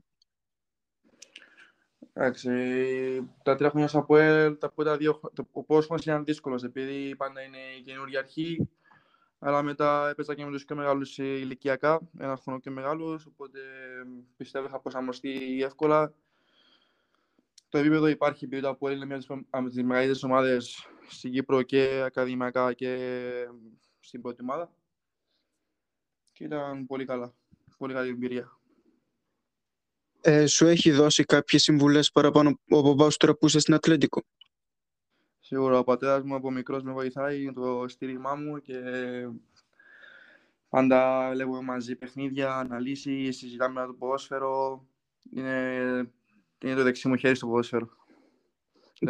Εντάξει, 2.12 2.50
τα 3.42 3.56
τρία 3.56 3.70
χρόνια 3.70 3.88
στο 3.88 3.98
ΑΠΟΕΛ, 3.98 4.58
τα 4.58 4.70
πρώτα 4.70 4.96
δύο, 4.96 5.20
ο 5.52 5.62
πρώτος 5.64 5.84
χρόνος 5.86 6.04
ήταν 6.04 6.24
δύσκολος, 6.24 6.62
επειδή 6.62 7.16
πάντα 7.16 7.42
είναι 7.42 7.58
η 7.78 7.82
καινούργια 7.82 8.18
αρχή, 8.18 8.68
αλλά 9.38 9.62
μετά 9.62 10.08
έπαιζα 10.08 10.34
και 10.34 10.44
με 10.44 10.50
τους 10.50 10.64
πιο 10.64 10.76
μεγάλους 10.76 11.18
ηλικιακά, 11.18 12.00
ένα 12.18 12.36
χρόνο 12.36 12.60
πιο 12.60 12.72
μεγάλους, 12.72 13.26
οπότε 13.26 13.58
πιστεύω 14.36 14.68
θα 14.68 14.80
προσαρμοστεί 14.80 15.62
εύκολα. 15.62 16.14
Το 17.74 17.80
επίπεδο 17.80 18.06
υπάρχει, 18.06 18.44
επειδή 18.44 18.62
το 18.62 18.68
ΑΠΟΕΛ 18.68 18.96
είναι 18.96 19.04
μια 19.04 19.22
από 19.50 19.68
τις 19.68 19.82
μεγαλύτερες 19.82 20.22
ομάδες 20.22 20.88
στην 21.08 21.32
Κύπρο 21.32 21.62
και 21.62 22.02
ακαδημιακά 22.04 22.72
και 22.72 22.98
στην 24.00 24.22
πρώτη 24.22 24.42
ομάδα. 24.42 24.74
Και 26.32 26.44
ήταν 26.44 26.86
πολύ 26.86 27.04
καλά, 27.04 27.34
πολύ 27.78 27.92
καλή 27.92 28.08
εμπειρία 28.08 28.58
ε, 30.20 30.46
σου 30.46 30.66
έχει 30.66 30.90
δώσει 30.90 31.24
κάποιες 31.24 31.62
συμβουλές 31.62 32.10
παραπάνω 32.10 32.58
ο 32.68 32.80
μπαμπάς 32.80 33.16
τώρα 33.16 33.34
που 33.34 33.46
είσαι 33.46 33.58
στην 33.58 33.74
Ατλέντικο; 33.74 34.22
Σίγουρα 35.38 35.78
ο 35.78 35.84
πατέρας 35.84 36.22
μου 36.22 36.34
από 36.34 36.50
μικρός 36.50 36.82
με 36.82 36.92
βοηθάει, 36.92 37.42
είναι 37.42 37.52
το 37.52 37.84
στήριγμά 37.88 38.34
μου 38.34 38.60
και 38.60 38.78
πάντα 40.68 41.30
βλέπουμε 41.32 41.60
μαζί 41.60 41.96
παιχνίδια, 41.96 42.56
αναλύσεις, 42.56 43.36
συζητάμε 43.36 43.86
το 43.86 43.92
ποδόσφαιρο. 43.92 44.86
Είναι, 45.30 46.12
είναι 46.62 46.74
το 46.74 46.82
δεξί 46.82 47.08
μου 47.08 47.16
χέρι 47.16 47.34
στο 47.34 47.46
ποδόσφαιρο. 47.46 47.88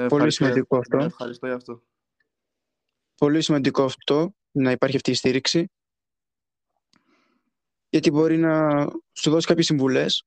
Πολύ 0.09 0.33
σημαντικό 0.33 0.77
αυτό. 0.77 0.97
Ευχαριστώ 0.97 1.47
για 1.47 1.55
αυτό. 1.55 1.83
Πολύ 3.15 3.43
σημαντικό 3.43 3.85
αυτό, 3.85 4.35
να 4.51 4.71
υπάρχει 4.71 4.97
αυτή 4.97 5.11
η 5.11 5.15
στήριξη. 5.15 5.71
Γιατί 7.89 8.11
μπορεί 8.11 8.37
να 8.37 8.87
σου 9.13 9.31
δώσει 9.31 9.47
κάποιες 9.47 9.67
συμβουλές 9.67 10.25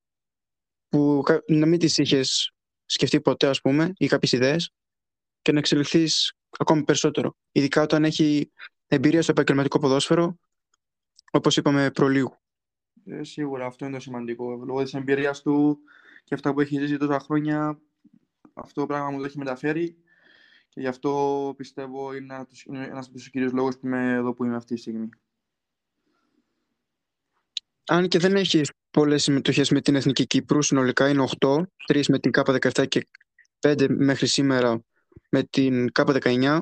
που 0.88 1.22
να 1.46 1.66
μην 1.66 1.78
τις 1.78 1.98
είχες 1.98 2.52
σκεφτεί 2.84 3.20
ποτέ, 3.20 3.46
ας 3.46 3.60
πούμε, 3.60 3.92
ή 3.96 4.06
κάποιες 4.06 4.32
ιδέες 4.32 4.72
και 5.42 5.52
να 5.52 5.58
εξελιχθείς 5.58 6.32
ακόμη 6.58 6.84
περισσότερο. 6.84 7.36
Ειδικά 7.52 7.82
όταν 7.82 8.04
έχει 8.04 8.52
εμπειρία 8.86 9.22
στο 9.22 9.30
επαγγελματικό 9.30 9.78
ποδόσφαιρο, 9.78 10.38
όπως 11.30 11.56
είπαμε 11.56 11.90
προλίγου. 11.90 12.36
Ε, 13.04 13.24
σίγουρα, 13.24 13.66
αυτό 13.66 13.84
είναι 13.84 13.94
το 13.94 14.00
σημαντικό. 14.00 14.64
Λόγω 14.64 14.82
της 14.82 14.94
εμπειρίας 14.94 15.42
του 15.42 15.78
και 16.28 16.34
αυτά 16.34 16.52
που 16.52 16.60
έχει 16.60 16.78
ζήσει 16.78 16.96
τόσα 16.96 17.20
χρόνια, 17.20 17.80
αυτό 18.54 18.80
το 18.80 18.86
πράγμα 18.86 19.10
μου 19.10 19.18
το 19.18 19.24
έχει 19.24 19.38
μεταφέρει 19.38 19.96
και 20.68 20.80
γι' 20.80 20.86
αυτό 20.86 21.54
πιστεύω 21.56 22.14
είναι 22.14 22.46
ένας 22.66 23.06
από 23.06 23.14
τους 23.14 23.30
κυρίους 23.30 23.52
λόγους 23.52 23.78
που 23.78 23.86
είμαι 23.86 24.12
εδώ 24.12 24.34
που 24.34 24.44
είμαι 24.44 24.56
αυτή 24.56 24.74
τη 24.74 24.80
στιγμή. 24.80 25.08
Αν 27.86 28.08
και 28.08 28.18
δεν 28.18 28.36
έχεις 28.36 28.70
πολλές 28.90 29.22
συμμετοχές 29.22 29.70
με 29.70 29.80
την 29.80 29.94
Εθνική 29.94 30.26
Κύπρου, 30.26 30.62
συνολικά 30.62 31.08
είναι 31.08 31.26
8, 31.38 31.62
3 31.86 32.02
με 32.08 32.18
την 32.18 32.30
ΚΑΠΑ17 32.38 32.88
και 32.88 33.06
5 33.58 33.86
μέχρι 33.88 34.26
σήμερα 34.26 34.82
με 35.30 35.42
την 35.42 35.86
ΚΑΠΑ19. 35.92 36.60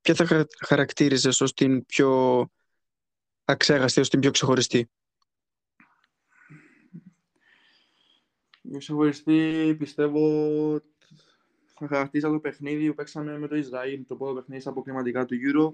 Ποια 0.00 0.14
θα 0.14 0.46
χαρακτήριζες 0.66 1.40
ως 1.40 1.52
την 1.54 1.86
πιο 1.86 2.42
αξέγαστη, 3.44 4.00
ως 4.00 4.08
την 4.08 4.20
πιο 4.20 4.30
ξεχωριστή; 4.30 4.90
Πιο 8.68 8.78
ξεχωριστή 8.78 9.74
πιστεύω 9.78 10.20
θα 11.64 11.86
χαρακτήριζα 11.88 12.30
το 12.30 12.40
παιχνίδι 12.40 12.88
που 12.88 12.94
παίξαμε 12.94 13.38
με 13.38 13.48
το 13.48 13.56
Ισραήλ, 13.56 14.06
το 14.06 14.16
πρώτο 14.16 14.34
παιχνίδι 14.34 14.60
στα 14.60 14.70
αποκλειματικά 14.70 15.24
του 15.24 15.34
Euro 15.34 15.72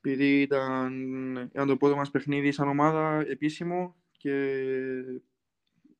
επειδή 0.00 0.40
ήταν, 0.40 1.36
ήταν 1.36 1.66
το 1.66 1.76
πρώτο 1.76 1.96
μας 1.96 2.10
παιχνίδι 2.10 2.52
σαν 2.52 2.68
ομάδα 2.68 3.24
επίσημο 3.28 3.96
και 4.10 4.62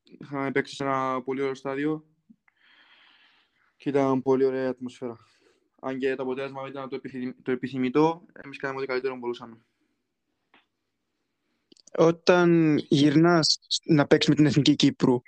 είχαμε 0.02 0.52
παίξει 0.52 0.74
σε 0.74 0.84
ένα 0.84 1.22
πολύ 1.22 1.40
ωραίο 1.40 1.54
στάδιο 1.54 2.06
και 3.76 3.88
ήταν 3.88 4.22
πολύ 4.22 4.44
ωραία 4.44 4.68
ατμοσφαίρα. 4.68 5.18
Αν 5.80 5.98
και 5.98 6.14
το 6.14 6.22
αποτέλεσμα 6.22 6.68
ήταν 6.68 6.88
το, 6.88 7.00
το 7.42 7.50
επιθυμητό, 7.50 8.26
εμείς 8.44 8.58
κάναμε 8.58 8.78
ό,τι 8.78 8.88
καλύτερο 8.88 9.16
μπορούσαμε. 9.16 9.56
Όταν 11.96 12.76
γυρνάς 12.76 13.58
να 13.84 14.06
παίξεις 14.06 14.28
με 14.28 14.34
την 14.34 14.46
Εθνική 14.46 14.74
Κύπρου, 14.76 15.20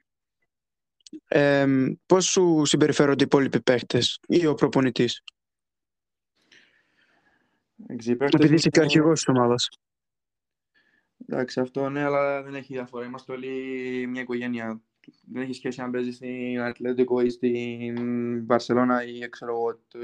ε, 1.28 1.66
πώς 2.06 2.24
σου 2.24 2.62
συμπεριφέρονται 2.64 3.22
οι 3.22 3.26
υπόλοιποι 3.26 3.60
παίχτες 3.60 4.18
ή 4.26 4.46
ο 4.46 4.54
προπονητής; 4.54 5.22
Επειδή 8.32 8.54
είσαι 8.54 8.68
και 8.68 8.80
αρχηγός 8.80 9.24
της 9.24 9.28
ομάδας. 9.28 9.68
Εντάξει, 11.26 11.60
αυτό 11.60 11.88
ναι, 11.88 12.02
αλλά 12.02 12.42
δεν 12.42 12.54
έχει 12.54 12.72
διαφορά. 12.72 13.04
Είμαστε 13.04 13.32
όλοι 13.32 14.06
μια 14.06 14.20
οικογένεια. 14.20 14.80
Δεν 15.32 15.42
έχει 15.42 15.52
σχέση 15.52 15.80
αν 15.80 15.90
παίζεις 15.90 16.16
στην 16.16 16.60
Ατλέντικο 16.60 17.20
ή 17.20 17.30
στην 17.30 18.46
Βαρσελόνα 18.46 19.04
ή 19.04 19.28
ξέρω 19.28 19.52
εγώ. 19.52 19.80
Το, 19.88 19.98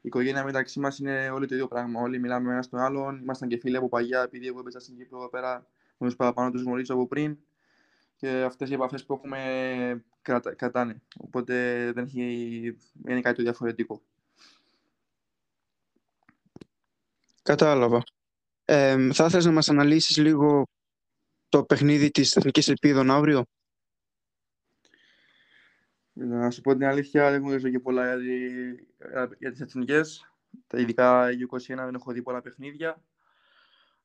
η 0.00 0.08
οικογένεια 0.08 0.44
μεταξύ 0.44 0.80
μας 0.80 0.98
είναι 0.98 1.30
όλοι 1.30 1.46
το 1.46 1.54
ίδιο 1.54 1.68
πράγμα. 1.68 2.00
Όλοι 2.00 2.18
μιλάμε 2.18 2.52
ένα 2.52 2.62
στον 2.62 2.80
άλλον. 2.80 3.20
Ήμασταν 3.22 3.48
και 3.48 3.58
φίλοι 3.58 3.76
από 3.76 3.88
παγιά, 3.88 4.22
επειδή 4.22 4.46
εγώ 4.46 4.60
έπαιζα 4.60 4.80
στην 4.80 4.96
Κύπρο 4.96 5.18
εδώ 5.18 5.28
πέρα. 5.28 5.66
Με 6.02 6.08
του 6.08 6.16
παραπάνω 6.16 6.50
τους 6.50 6.62
γνωρίζω 6.62 6.94
από 6.94 7.06
πριν. 7.06 7.38
Και 8.16 8.28
αυτές 8.28 8.70
οι 8.70 8.74
επαφές 8.74 9.04
που 9.04 9.12
έχουμε 9.14 10.04
κρατάνε. 10.56 11.02
Οπότε 11.16 11.54
δεν, 11.92 12.04
έχει, 12.04 12.76
δεν 12.92 13.12
είναι 13.12 13.20
κάτι 13.20 13.36
το 13.36 13.42
διαφορετικό. 13.42 14.02
Κατάλαβα. 17.42 18.02
Ε, 18.64 19.12
θα 19.12 19.24
ήθελες 19.24 19.44
να 19.44 19.52
μας 19.52 19.68
αναλύσεις 19.68 20.16
λίγο 20.16 20.66
το 21.48 21.64
παιχνίδι 21.64 22.10
της 22.10 22.36
Εθνικής 22.36 22.68
Ελπίδων 22.68 23.10
αύριο; 23.10 23.44
Να 26.12 26.50
σου 26.50 26.60
πω 26.60 26.72
την 26.72 26.84
αλήθεια, 26.84 27.30
δεν 27.30 27.42
γνωρίζω 27.42 27.68
και 27.68 27.80
πολλά 27.80 28.16
για, 28.16 29.30
για 29.38 29.50
τις 29.50 29.60
εθνικές. 29.60 30.32
Τα 30.66 30.78
ειδικά 30.78 31.30
η 31.32 31.36
21 31.50 31.58
δεν 31.66 31.94
έχω 31.94 32.12
δει 32.12 32.22
πολλά 32.22 32.42
παιχνίδια. 32.42 33.02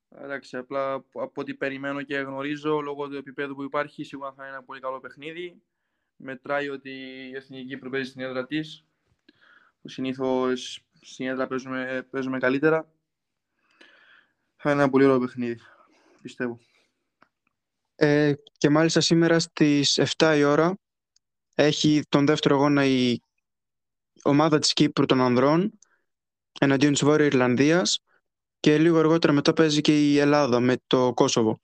Εντάξει, 0.09 0.57
απλά 0.57 0.93
από 0.93 1.31
ό,τι 1.33 1.53
περιμένω 1.53 2.01
και 2.01 2.17
γνωρίζω, 2.17 2.81
λόγω 2.81 3.07
του 3.07 3.15
επίπεδου 3.15 3.55
που 3.55 3.63
υπάρχει, 3.63 4.03
σίγουρα 4.03 4.33
θα 4.33 4.43
είναι 4.45 4.53
ένα 4.53 4.63
πολύ 4.63 4.79
καλό 4.79 4.99
παιχνίδι. 4.99 5.61
Μετράει 6.15 6.69
ότι 6.69 6.89
η 7.31 7.35
Εθνική 7.35 7.77
προπέζει 7.77 8.09
στην 8.09 8.21
έδρα 8.21 8.45
της. 8.45 8.85
Συνήθως 9.83 10.85
στην 11.01 11.27
έδρα 11.27 11.47
παίζουμε, 11.47 12.07
παίζουμε 12.09 12.37
καλύτερα. 12.37 12.91
Θα 14.55 14.71
είναι 14.71 14.81
ένα 14.81 14.89
πολύ 14.89 15.03
ωραίο 15.03 15.19
παιχνίδι, 15.19 15.59
πιστεύω. 16.21 16.59
Ε, 17.95 18.33
και 18.57 18.69
μάλιστα 18.69 19.01
σήμερα 19.01 19.39
στις 19.39 19.99
7 20.17 20.35
η 20.37 20.43
ώρα 20.43 20.77
έχει 21.55 22.01
τον 22.09 22.25
δεύτερο 22.25 22.55
αγώνα 22.55 22.85
η 22.85 23.19
ομάδα 24.23 24.59
της 24.59 24.73
Κύπρου 24.73 25.05
των 25.05 25.21
ανδρών 25.21 25.79
εναντίον 26.59 26.91
της 26.91 27.03
Βόρειας 27.03 27.27
Ιρλανδίας 27.27 28.03
και 28.59 28.77
λίγο 28.77 28.99
αργότερα 28.99 29.33
μετά 29.33 29.53
παίζει 29.53 29.81
και 29.81 30.11
η 30.11 30.17
Ελλάδα 30.17 30.59
με 30.59 30.75
το 30.87 31.13
Κόσοβο. 31.13 31.61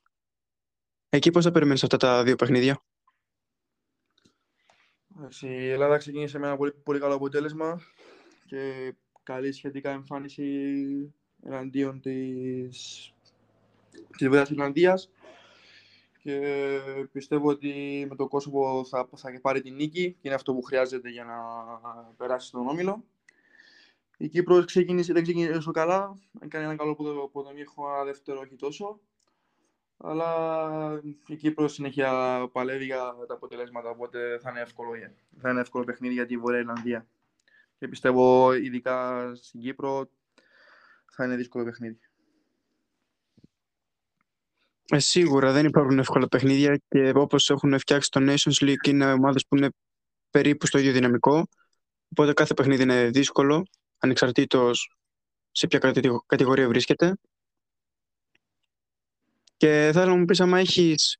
Εκεί 1.09 1.31
πώς 1.31 1.43
θα 1.43 1.51
περιμένεις 1.51 1.83
αυτά 1.83 1.97
τα 1.97 2.23
δύο 2.23 2.35
παιχνίδια; 2.35 2.83
Η 5.41 5.69
Ελλάδα 5.69 5.97
ξεκίνησε 5.97 6.39
με 6.39 6.47
ένα 6.47 6.57
πολύ, 6.57 6.73
πολύ 6.73 6.99
καλό 6.99 7.15
αποτέλεσμα 7.15 7.81
και 8.45 8.93
καλή 9.23 9.51
σχετικά 9.51 9.91
εμφάνιση 9.91 10.43
εναντίον 11.43 12.01
της, 12.01 13.13
της 14.17 14.27
Βόρειας 14.27 14.49
Ιρλανδίας 14.49 15.09
και 16.23 16.79
πιστεύω 17.11 17.49
ότι 17.49 18.05
με 18.09 18.15
το 18.15 18.27
Κόσοβο 18.27 18.85
θα, 18.85 19.09
θα 19.15 19.39
πάρει 19.41 19.61
την 19.61 19.75
νίκη 19.75 20.11
και 20.11 20.19
είναι 20.21 20.35
αυτό 20.35 20.53
που 20.53 20.61
χρειάζεται 20.61 21.09
για 21.09 21.23
να 21.23 21.35
περάσει 22.17 22.47
στον 22.47 22.67
όμιλο. 22.67 23.03
Η 24.17 24.27
Κύπρος 24.27 24.65
ξεκίνησε, 24.65 25.13
δεν 25.13 25.23
ξεκίνησε 25.23 25.51
τόσο 25.51 25.71
καλά, 25.71 26.19
έκανε 26.43 26.63
ένα 26.63 26.75
καλό 26.75 26.95
ποδομήχο, 27.31 27.93
ένα 27.93 28.03
δεύτερο 28.03 28.39
όχι 28.39 28.55
τόσο. 28.55 28.99
Αλλά 29.97 31.01
η 31.27 31.35
Κύπρος 31.35 31.73
συνέχεια 31.73 32.11
παλεύει 32.51 32.85
για 32.85 33.15
τα 33.27 33.33
αποτελέσματα, 33.33 33.89
οπότε 33.89 34.39
θα 34.41 34.49
είναι 34.49 34.59
εύκολο, 34.59 34.91
θα 35.41 35.49
είναι 35.49 35.59
εύκολο 35.59 35.83
παιχνίδι 35.83 36.13
για 36.13 36.25
τη 36.25 36.37
Βόρεια 36.37 36.59
Ιρλανδία. 36.59 37.07
Και 37.77 37.87
πιστεύω 37.87 38.53
ειδικά 38.53 39.31
στην 39.35 39.59
Κύπρο 39.59 40.09
θα 41.11 41.25
είναι 41.25 41.35
δύσκολο 41.35 41.63
παιχνίδι. 41.63 41.99
Ε, 44.85 44.99
σίγουρα 44.99 45.51
δεν 45.51 45.65
υπάρχουν 45.65 45.99
εύκολα 45.99 46.27
παιχνίδια 46.27 46.81
και 46.87 47.11
όπως 47.15 47.49
έχουν 47.49 47.79
φτιάξει 47.79 48.09
το 48.09 48.19
Nations 48.23 48.63
League 48.63 48.87
είναι 48.87 49.11
ομάδες 49.11 49.45
που 49.47 49.55
είναι 49.55 49.69
περίπου 50.29 50.67
στο 50.67 50.77
ίδιο 50.77 50.91
δυναμικό. 50.91 51.47
Οπότε 52.09 52.33
κάθε 52.33 52.53
παιχνίδι 52.53 52.83
είναι 52.83 53.09
δύσκολο, 53.09 53.65
ανεξαρτήτως 53.97 54.97
σε 55.53 55.67
ποια 55.67 55.79
κατηγορία 56.25 56.67
βρίσκεται. 56.67 57.13
Και 59.57 59.67
θα 59.67 59.87
ήθελα 59.87 60.05
να 60.05 60.15
μου 60.15 60.25
πεις 60.25 60.39
άμα 60.39 60.59
έχεις 60.59 61.17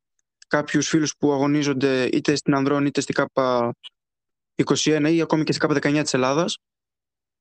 κάποιους 0.48 0.88
φίλους 0.88 1.16
που 1.18 1.32
αγωνίζονται 1.32 2.06
είτε 2.06 2.36
στην 2.36 2.56
Ανδρών 2.56 2.86
είτε 2.86 3.02
στην 3.02 3.16
ΚΑΠΑ 3.16 3.74
21 4.56 5.10
ή 5.12 5.22
ακόμη 5.22 5.44
και 5.44 5.54
στην 5.54 5.68
ΚΑΠΑ 5.68 5.90
19 5.90 6.02
της 6.02 6.14
Ελλάδας 6.14 6.58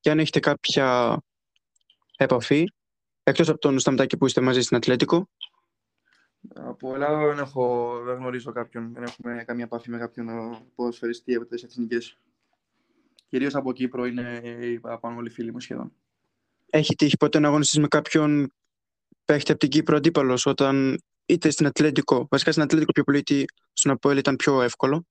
και 0.01 0.11
αν 0.11 0.19
έχετε 0.19 0.41
κάποια 0.41 1.19
επαφή, 2.17 2.65
εκτός 3.23 3.49
από 3.49 3.59
τον 3.59 3.79
Σταματάκη 3.79 4.17
που 4.17 4.27
είστε 4.27 4.41
μαζί 4.41 4.61
στην 4.61 4.77
Ατλέτικο. 4.77 5.29
Από 6.55 6.95
Ελλάδα 6.95 7.27
δεν, 7.27 7.39
έχω, 7.39 7.99
δεν 8.05 8.17
γνωρίζω 8.17 8.53
κάποιον, 8.53 8.93
δεν 8.93 9.03
έχουμε 9.03 9.45
καμία 9.45 9.65
επαφή 9.65 9.91
με 9.91 9.99
κάποιον 9.99 10.27
ποδοσφαιριστή 10.75 11.35
από 11.35 11.47
τις 11.47 11.63
εθνικές. 11.63 12.19
Κυρίως 13.29 13.55
από 13.55 13.73
Κύπρο 13.73 14.07
είναι 14.07 14.41
οι 14.61 14.81
παραπάνω 14.81 15.17
όλοι 15.17 15.31
φίλοι 15.31 15.53
μου 15.53 15.61
σχεδόν. 15.61 15.93
Έχει 16.75 16.95
τύχει 16.95 17.17
ποτέ 17.17 17.38
να 17.38 17.49
αγωνιστείς 17.49 17.79
με 17.79 17.88
κάποιον 17.88 18.52
παίχτη 19.25 19.50
από 19.50 19.61
την 19.61 19.69
Κύπρο 19.69 19.97
αντίπαλος 19.97 20.47
όταν 20.47 21.02
είτε 21.26 21.50
στην 21.50 21.67
Ατλέντικο, 21.67 22.26
βασικά 22.31 22.50
στην 22.50 22.62
Ατλέντικο 22.62 22.93
πιο 22.93 23.05
πολύ, 23.05 23.19
είτε 23.19 23.45
στον 23.73 23.93
Αποέλ 23.93 24.17
ήταν 24.17 24.37
πιο 24.37 24.62
εύκολο; 24.62 25.07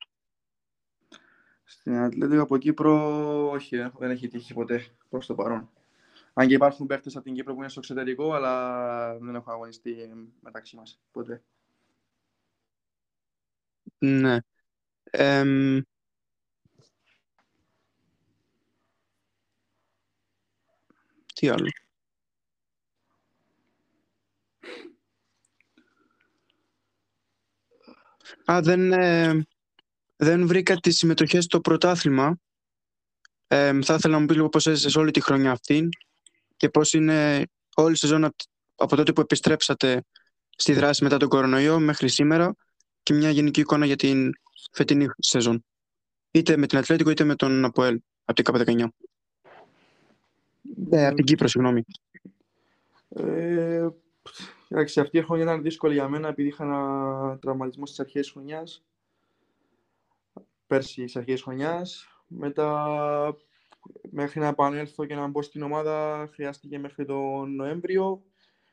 Στην 1.63 1.95
Ατλέντικο 1.97 2.41
από 2.41 2.57
Κύπρο, 2.57 3.49
όχι, 3.49 3.77
δεν 3.97 4.09
έχει 4.09 4.27
τύχει 4.27 4.53
ποτέ 4.53 4.85
προς 5.09 5.25
το 5.25 5.35
παρόν. 5.35 5.69
Αν 6.33 6.47
και 6.47 6.53
υπάρχουν 6.53 6.87
παίχτες 6.87 7.15
από 7.15 7.25
την 7.25 7.33
Κύπρο 7.33 7.53
που 7.53 7.59
είναι 7.59 7.69
στο 7.69 7.79
εξωτερικό, 7.79 8.33
αλλά 8.33 9.17
δεν 9.17 9.35
έχω 9.35 9.51
αγωνιστεί 9.51 9.95
μεταξύ 10.39 10.75
μας 10.75 10.99
ποτέ. 11.11 11.43
Ναι. 13.97 14.37
Τι 21.41 21.49
άλλο. 21.49 21.69
Α, 28.51 28.61
δεν, 28.61 28.91
ε, 28.91 29.45
δεν 30.15 30.47
βρήκα 30.47 30.75
τις 30.75 30.97
συμμετοχές 30.97 31.43
στο 31.43 31.61
πρωτάθλημα. 31.61 32.39
Ε, 33.47 33.81
θα 33.81 33.93
ήθελα 33.93 34.13
να 34.13 34.19
μου 34.19 34.25
πεις 34.25 34.35
λίγο 34.35 34.49
πώς 34.49 34.67
έζησες 34.67 34.95
όλη 34.95 35.11
τη 35.11 35.21
χρονιά 35.21 35.51
αυτή 35.51 35.89
και 36.57 36.69
πώς 36.69 36.93
είναι 36.93 37.47
όλη 37.75 37.93
η 37.93 37.97
σεζόν 37.97 38.35
από 38.75 38.95
τότε 38.95 39.13
που 39.13 39.21
επιστρέψατε 39.21 40.03
στη 40.49 40.73
δράση 40.73 41.03
μετά 41.03 41.17
τον 41.17 41.29
κορονοϊό 41.29 41.79
μέχρι 41.79 42.09
σήμερα 42.09 42.55
και 43.03 43.13
μια 43.13 43.29
γενική 43.29 43.59
εικόνα 43.59 43.85
για 43.85 43.95
την 43.95 44.31
φετινή 44.71 45.07
σεζόν. 45.17 45.65
Είτε 46.31 46.57
με 46.57 46.67
την 46.67 46.77
Ατλέτικο 46.77 47.09
είτε 47.09 47.23
με 47.23 47.35
τον 47.35 47.65
Αποέλ 47.65 48.01
από 48.23 48.43
την 48.43 48.43
ΚΑΠ19. 48.43 48.87
Ε, 50.89 51.05
από 51.05 51.15
την 51.15 51.25
Κύπρο, 51.25 51.47
συγγνώμη. 51.47 51.83
Ε, 53.09 53.87
εντάξει, 54.67 54.99
αυτή 54.99 55.17
η 55.17 55.21
χρονιά 55.21 55.43
ήταν 55.43 55.61
δύσκολη 55.61 55.93
για 55.93 56.07
μένα 56.07 56.27
επειδή 56.27 56.47
είχα 56.47 56.63
ένα 56.63 57.37
τραυματισμό 57.41 57.85
στις 57.85 57.99
αρχές 57.99 58.21
της 58.21 58.31
χρονιάς. 58.31 58.85
Πέρσι 60.67 60.91
στις 60.91 61.15
αρχές 61.15 61.33
της 61.33 61.43
χρονιάς. 61.43 62.07
Μετά 62.27 63.35
μέχρι 64.09 64.39
να 64.39 64.47
επανέλθω 64.47 65.05
και 65.05 65.15
να 65.15 65.27
μπω 65.27 65.41
στην 65.41 65.61
ομάδα 65.61 66.27
χρειάστηκε 66.33 66.79
μέχρι 66.79 67.05
τον 67.05 67.55
Νοέμβριο 67.55 68.23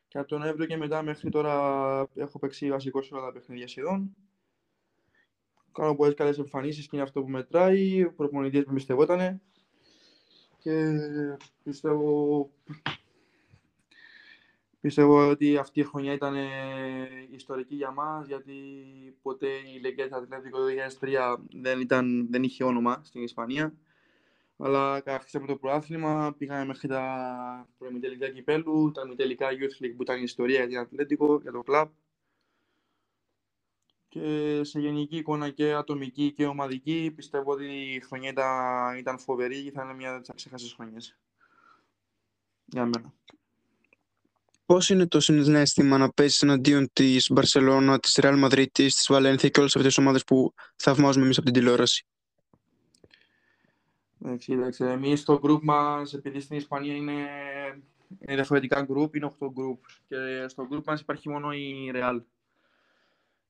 και 0.09 0.19
από 0.19 0.29
τον 0.29 0.41
Νοέμβριο 0.41 0.67
και 0.67 0.77
μετά 0.77 1.03
μέχρι 1.03 1.31
τώρα 1.31 2.09
έχω 2.15 2.39
παίξει 2.39 2.71
βασικό 2.71 3.03
σε 3.03 3.15
όλα 3.15 3.25
τα 3.25 3.33
παιχνίδια 3.33 3.69
σχεδόν. 3.69 4.17
Κάνω 5.73 5.95
πολλές 5.95 6.15
καλές 6.15 6.39
εμφανίσεις 6.39 6.85
και 6.85 6.97
είναι 6.97 7.05
αυτό 7.05 7.23
που 7.23 7.31
μετράει. 7.31 8.05
Ο 8.05 8.13
προπονητής 8.13 8.65
με 8.65 8.71
εμπιστευότανε 8.71 9.41
και 10.59 10.99
πιστεύω, 11.63 12.51
πιστεύω 14.81 15.29
ότι 15.29 15.57
αυτή 15.57 15.81
η 15.81 15.85
χρονιά 15.85 16.13
ήταν 16.13 16.35
ιστορική 17.31 17.75
για 17.75 17.91
μας 17.91 18.27
γιατί 18.27 18.55
ποτέ 19.23 19.47
η 19.47 19.81
Λεγκέτα 19.81 20.17
Ατλέτικο 20.17 20.59
2003 21.01 21.37
δεν, 21.53 21.81
ήταν, 21.81 22.29
δεν 22.31 22.43
είχε 22.43 22.65
όνομα 22.65 23.01
στην 23.05 23.23
Ισπανία 23.23 23.75
αλλά 24.59 25.03
αρχίσαμε 25.05 25.47
το 25.47 25.57
προάθλημα, 25.57 26.35
πήγαμε 26.39 26.65
μέχρι 26.65 26.89
τα 26.89 27.69
προημιτελικά 27.79 28.29
κυπέλου, 28.31 28.91
τα 28.91 29.07
μητελικά 29.07 29.47
Youth 29.51 29.85
League 29.85 29.93
που 29.97 30.03
ήταν 30.03 30.19
η 30.19 30.23
ιστορία 30.25 30.59
για 30.59 30.69
την 30.69 30.79
Ατλέτικο, 30.79 31.39
για 31.43 31.53
το 31.53 31.63
κλαμπ. 31.63 31.89
Και 34.09 34.61
σε 34.65 34.81
γενική 34.81 35.17
εικόνα 35.17 35.51
και 35.51 35.73
ατομική 35.73 36.33
και 36.33 36.47
ομαδική, 36.47 37.13
πιστεύω 37.17 37.53
ότι 37.53 37.65
η 37.65 38.01
χρονιά 38.01 38.31
ήταν, 38.31 38.97
ήταν 38.97 39.19
φοβερή 39.19 39.63
και 39.63 39.71
θα 39.71 39.83
είναι 39.83 39.95
μια 39.95 40.11
από 40.11 40.21
τις 40.21 40.31
αξέχασες 40.31 40.73
χρονιές. 40.73 41.19
Για 42.65 42.85
μένα. 42.85 43.13
Πώς 44.67 44.89
είναι 44.89 45.07
το 45.07 45.21
συναίσθημα 45.21 45.99
να 45.99 46.13
παίζεις 46.13 46.43
εναντίον 46.43 46.89
της 46.93 47.31
Μπαρσελόνα, 47.31 47.99
της 47.99 48.15
Ρεάλ 48.15 48.39
Μαδρίτης, 48.39 48.95
της 48.95 49.07
Βαλένθια 49.09 49.49
και 49.49 49.61
όλες 49.61 49.77
αυτές 49.77 49.95
τις 49.95 50.05
ομάδες 50.05 50.25
που 50.25 50.55
θαυμάζουμε 50.77 51.25
εμείς 51.25 51.37
από 51.37 51.47
την 51.47 51.55
τηλεόραση; 51.55 52.07
Εντάξει, 54.25 54.53
εντάξει. 54.53 54.85
Εμείς 54.85 55.21
στο 55.21 55.41
group 55.43 55.61
μας, 55.63 56.15
επειδή 56.15 56.41
στην 56.41 56.57
Ισπανία 56.57 56.95
είναι, 56.95 57.13
είναι 58.19 58.35
διαφορετικά 58.35 58.87
group, 58.89 59.17
είναι 59.17 59.27
8 59.27 59.47
group. 59.47 59.79
Και 60.09 60.49
στο 60.49 60.69
group 60.73 60.85
μας 60.85 61.01
υπάρχει 61.01 61.29
μόνο 61.29 61.53
η 61.53 61.91
Real. 61.95 62.21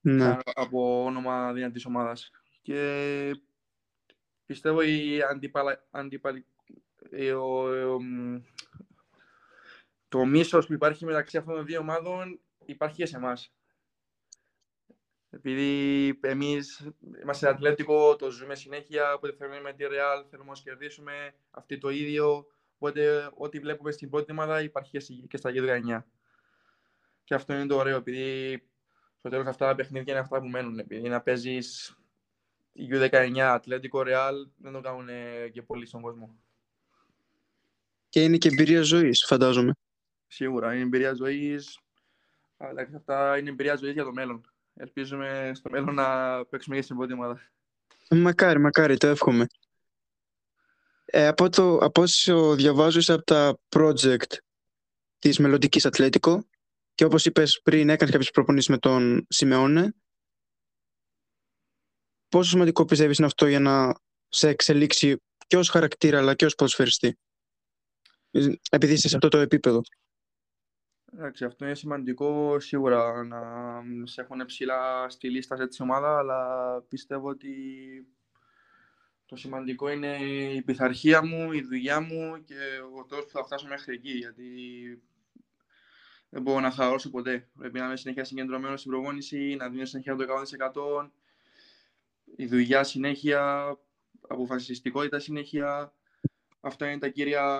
Ναι. 0.01 0.37
Από 0.55 1.05
όνομα 1.05 1.53
δυνατή 1.53 1.83
ομάδας. 1.87 2.31
Και 2.63 3.41
πιστεύω 4.47 4.83
η 4.83 5.23
αντίπαλα, 5.23 5.87
αντίπαλη, 5.91 6.47
ο, 7.37 7.69
το 10.09 10.25
μίσος 10.25 10.67
που 10.67 10.73
υπάρχει 10.73 11.05
μεταξύ 11.05 11.37
αυτών 11.37 11.55
των 11.55 11.67
δύο 11.67 11.81
ομάδων 11.81 12.41
υπάρχει 12.65 12.97
και 12.97 13.07
σε 13.07 13.17
εμάς. 13.17 13.53
Επειδή 15.31 16.19
εμείς 16.23 16.91
είμαστε 17.23 17.49
ατλέτικο, 17.49 18.17
το 18.17 18.31
ζούμε 18.31 18.55
συνέχεια. 18.55 19.15
Οπότε 19.15 19.37
θέλουμε 19.37 19.61
με 19.61 19.73
τη 19.73 19.85
Real, 19.87 20.25
θέλουμε 20.31 20.51
να 20.51 20.61
κερδίσουμε. 20.63 21.35
Αυτή 21.51 21.79
το 21.79 21.89
ίδιο. 21.89 22.47
Οπότε 22.79 23.31
ό,τι 23.35 23.59
βλέπουμε 23.59 23.91
στην 23.91 24.11
πρώτη 24.11 24.33
ομάδα 24.33 24.63
υπάρχει 24.63 24.99
και 25.29 25.37
στα 25.37 25.51
U19. 25.55 26.03
Και 27.25 27.35
αυτό 27.35 27.55
είναι 27.55 27.67
το 27.67 27.77
ωραίο, 27.77 27.97
επειδή 27.97 28.63
στο 29.19 29.29
τέλος 29.29 29.47
αυτά 29.47 29.67
τα 29.67 29.75
παιχνίδια 29.75 30.13
είναι 30.13 30.23
αυτά 30.23 30.41
που 30.41 30.47
μένουν. 30.47 30.79
Επειδή 30.79 31.09
να 31.09 31.21
παίζεις 31.21 31.97
U19, 32.91 33.39
Ατλέτικο, 33.39 34.03
Real, 34.07 34.35
δεν 34.57 34.73
το 34.73 34.81
κάνουν 34.81 35.09
και 35.53 35.63
πολύ 35.63 35.87
στον 35.87 36.03
κόσμο. 36.03 36.39
Και 38.09 38.23
είναι 38.23 38.37
και 38.37 38.49
εμπειρία 38.49 38.83
ζωής, 38.83 39.25
φαντάζομαι. 39.27 39.73
Σίγουρα, 40.27 40.75
είναι 40.75 40.83
εμπειρία 40.83 41.15
ζωής. 41.15 41.79
Αλλά 42.57 42.89
αυτά 42.97 43.39
είναι 43.39 43.51
εμπειρία 43.51 43.77
ζωής 43.77 43.93
για 43.93 44.05
το 44.05 44.13
μέλλον 44.13 44.53
ελπίζουμε 44.79 45.51
στο 45.55 45.71
μέλλον 45.71 45.95
να 45.95 46.45
παίξουμε 46.45 46.77
και 46.77 46.83
στην 46.83 46.97
πρώτη 46.97 47.13
ομάδα. 47.13 47.41
Μακάρι, 48.11 48.61
μακάρι, 48.61 48.97
το 48.97 49.07
εύχομαι. 49.07 49.47
Ε, 51.05 51.27
από, 51.27 51.49
το, 51.49 51.77
από 51.77 52.03
όσο 52.03 52.55
διαβάζω 52.55 53.15
από 53.15 53.25
τα 53.25 53.59
project 53.69 54.37
της 55.19 55.39
μελλοντικής 55.39 55.87
Ατλέτικο 55.87 56.45
και 56.99 57.05
όπως 57.05 57.25
είπες 57.25 57.61
πριν 57.63 57.89
έκανες 57.89 58.13
κάποιες 58.13 58.31
προπονήσεις 58.31 58.69
με 58.69 58.79
τον 58.79 59.27
Σιμεώνε 59.29 59.95
πόσο 62.29 62.51
σημαντικό 62.51 62.85
πιστεύεις 62.85 63.19
είναι 63.19 63.27
αυτό 63.27 63.47
για 63.47 63.61
να 63.61 63.95
σε 64.29 64.49
εξελίξει 64.49 65.17
και 65.47 65.57
ως 65.57 65.69
χαρακτήρα 65.69 66.19
αλλά 66.19 66.35
και 66.35 66.45
ως 66.45 66.55
ποδοσφαιριστή; 66.55 67.19
Επειδή 68.71 68.93
είσαι 68.93 69.09
σε 69.09 69.15
αυτό 69.15 69.29
το 69.29 69.39
επίπεδο. 69.39 69.81
Εντάξει, 71.13 71.45
αυτό 71.45 71.65
είναι 71.65 71.75
σημαντικό 71.75 72.61
σίγουρα 72.61 73.25
να 73.25 73.41
σε 74.05 74.21
έχουν 74.21 74.45
ψηλά 74.47 75.09
στη 75.09 75.31
λίστα 75.31 75.57
σε 75.57 75.67
της 75.67 75.81
ομάδα, 75.81 76.19
αλλά 76.19 76.81
πιστεύω 76.89 77.29
ότι 77.29 77.53
το 79.27 79.37
σημαντικό 79.37 79.89
είναι 79.89 80.17
η 80.55 80.63
πειθαρχία 80.63 81.25
μου, 81.27 81.53
η 81.53 81.63
δουλειά 81.63 82.01
μου 82.01 82.45
και 82.45 82.55
ο 82.99 83.05
τρόπος 83.05 83.25
που 83.25 83.39
θα 83.39 83.45
φτάσω 83.45 83.67
μέχρι 83.67 83.95
εκεί. 83.95 84.13
Γιατί 84.13 84.45
δεν 86.31 86.43
μπορώ 86.43 86.61
να 86.61 86.71
χαλαρώσω 86.71 87.11
ποτέ. 87.11 87.49
Πρέπει 87.59 87.79
να 87.79 87.85
είμαι 87.85 87.97
συνέχεια 87.97 88.25
συγκεντρωμένος 88.25 88.81
στην 88.81 88.93
προπόνηση, 88.93 89.55
να 89.59 89.69
δίνω 89.69 89.85
συνέχεια 89.85 90.17
το 90.17 90.25
100%. 90.25 91.11
Η 92.37 92.47
δουλειά 92.47 92.85
συνέχεια, 92.85 93.77
αποφασιστικότητα 94.29 95.19
συνέχεια. 95.19 95.93
Αυτά 96.61 96.91
είναι 96.91 96.99
τα 96.99 97.09
κύρια 97.09 97.59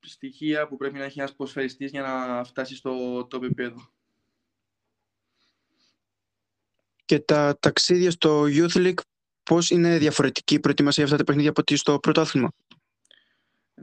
στοιχεία 0.00 0.68
που 0.68 0.76
πρέπει 0.76 0.98
να 0.98 1.04
έχει 1.04 1.18
ένας 1.18 1.34
ποσφαιριστής 1.34 1.90
για 1.90 2.02
να 2.02 2.44
φτάσει 2.44 2.76
στο 2.76 3.24
το 3.26 3.36
επίπεδο. 3.36 3.90
Και 7.04 7.18
τα 7.18 7.58
ταξίδια 7.60 8.10
στο 8.10 8.42
Youth 8.42 8.74
League, 8.74 9.00
πώς 9.42 9.70
είναι 9.70 9.98
διαφορετική 9.98 10.54
η 10.54 10.60
προετοιμασία 10.60 11.04
αυτά 11.04 11.16
τα 11.16 11.24
παιχνίδια 11.24 11.50
από 11.50 11.60
ότι 11.60 11.76
στο 11.76 11.98
πρωτάθλημα; 11.98 12.52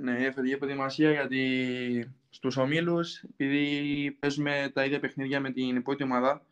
Ναι, 0.01 0.15
διαφορετική 0.15 0.57
προετοιμασία 0.57 1.11
γιατί 1.11 2.13
στους 2.29 2.57
ομίλους, 2.57 3.23
επειδή 3.23 4.11
παίζουμε 4.19 4.71
τα 4.73 4.85
ίδια 4.85 4.99
παιχνίδια 4.99 5.39
με 5.39 5.51
την 5.51 5.83
πρώτη 5.83 6.03
ομάδα 6.03 6.45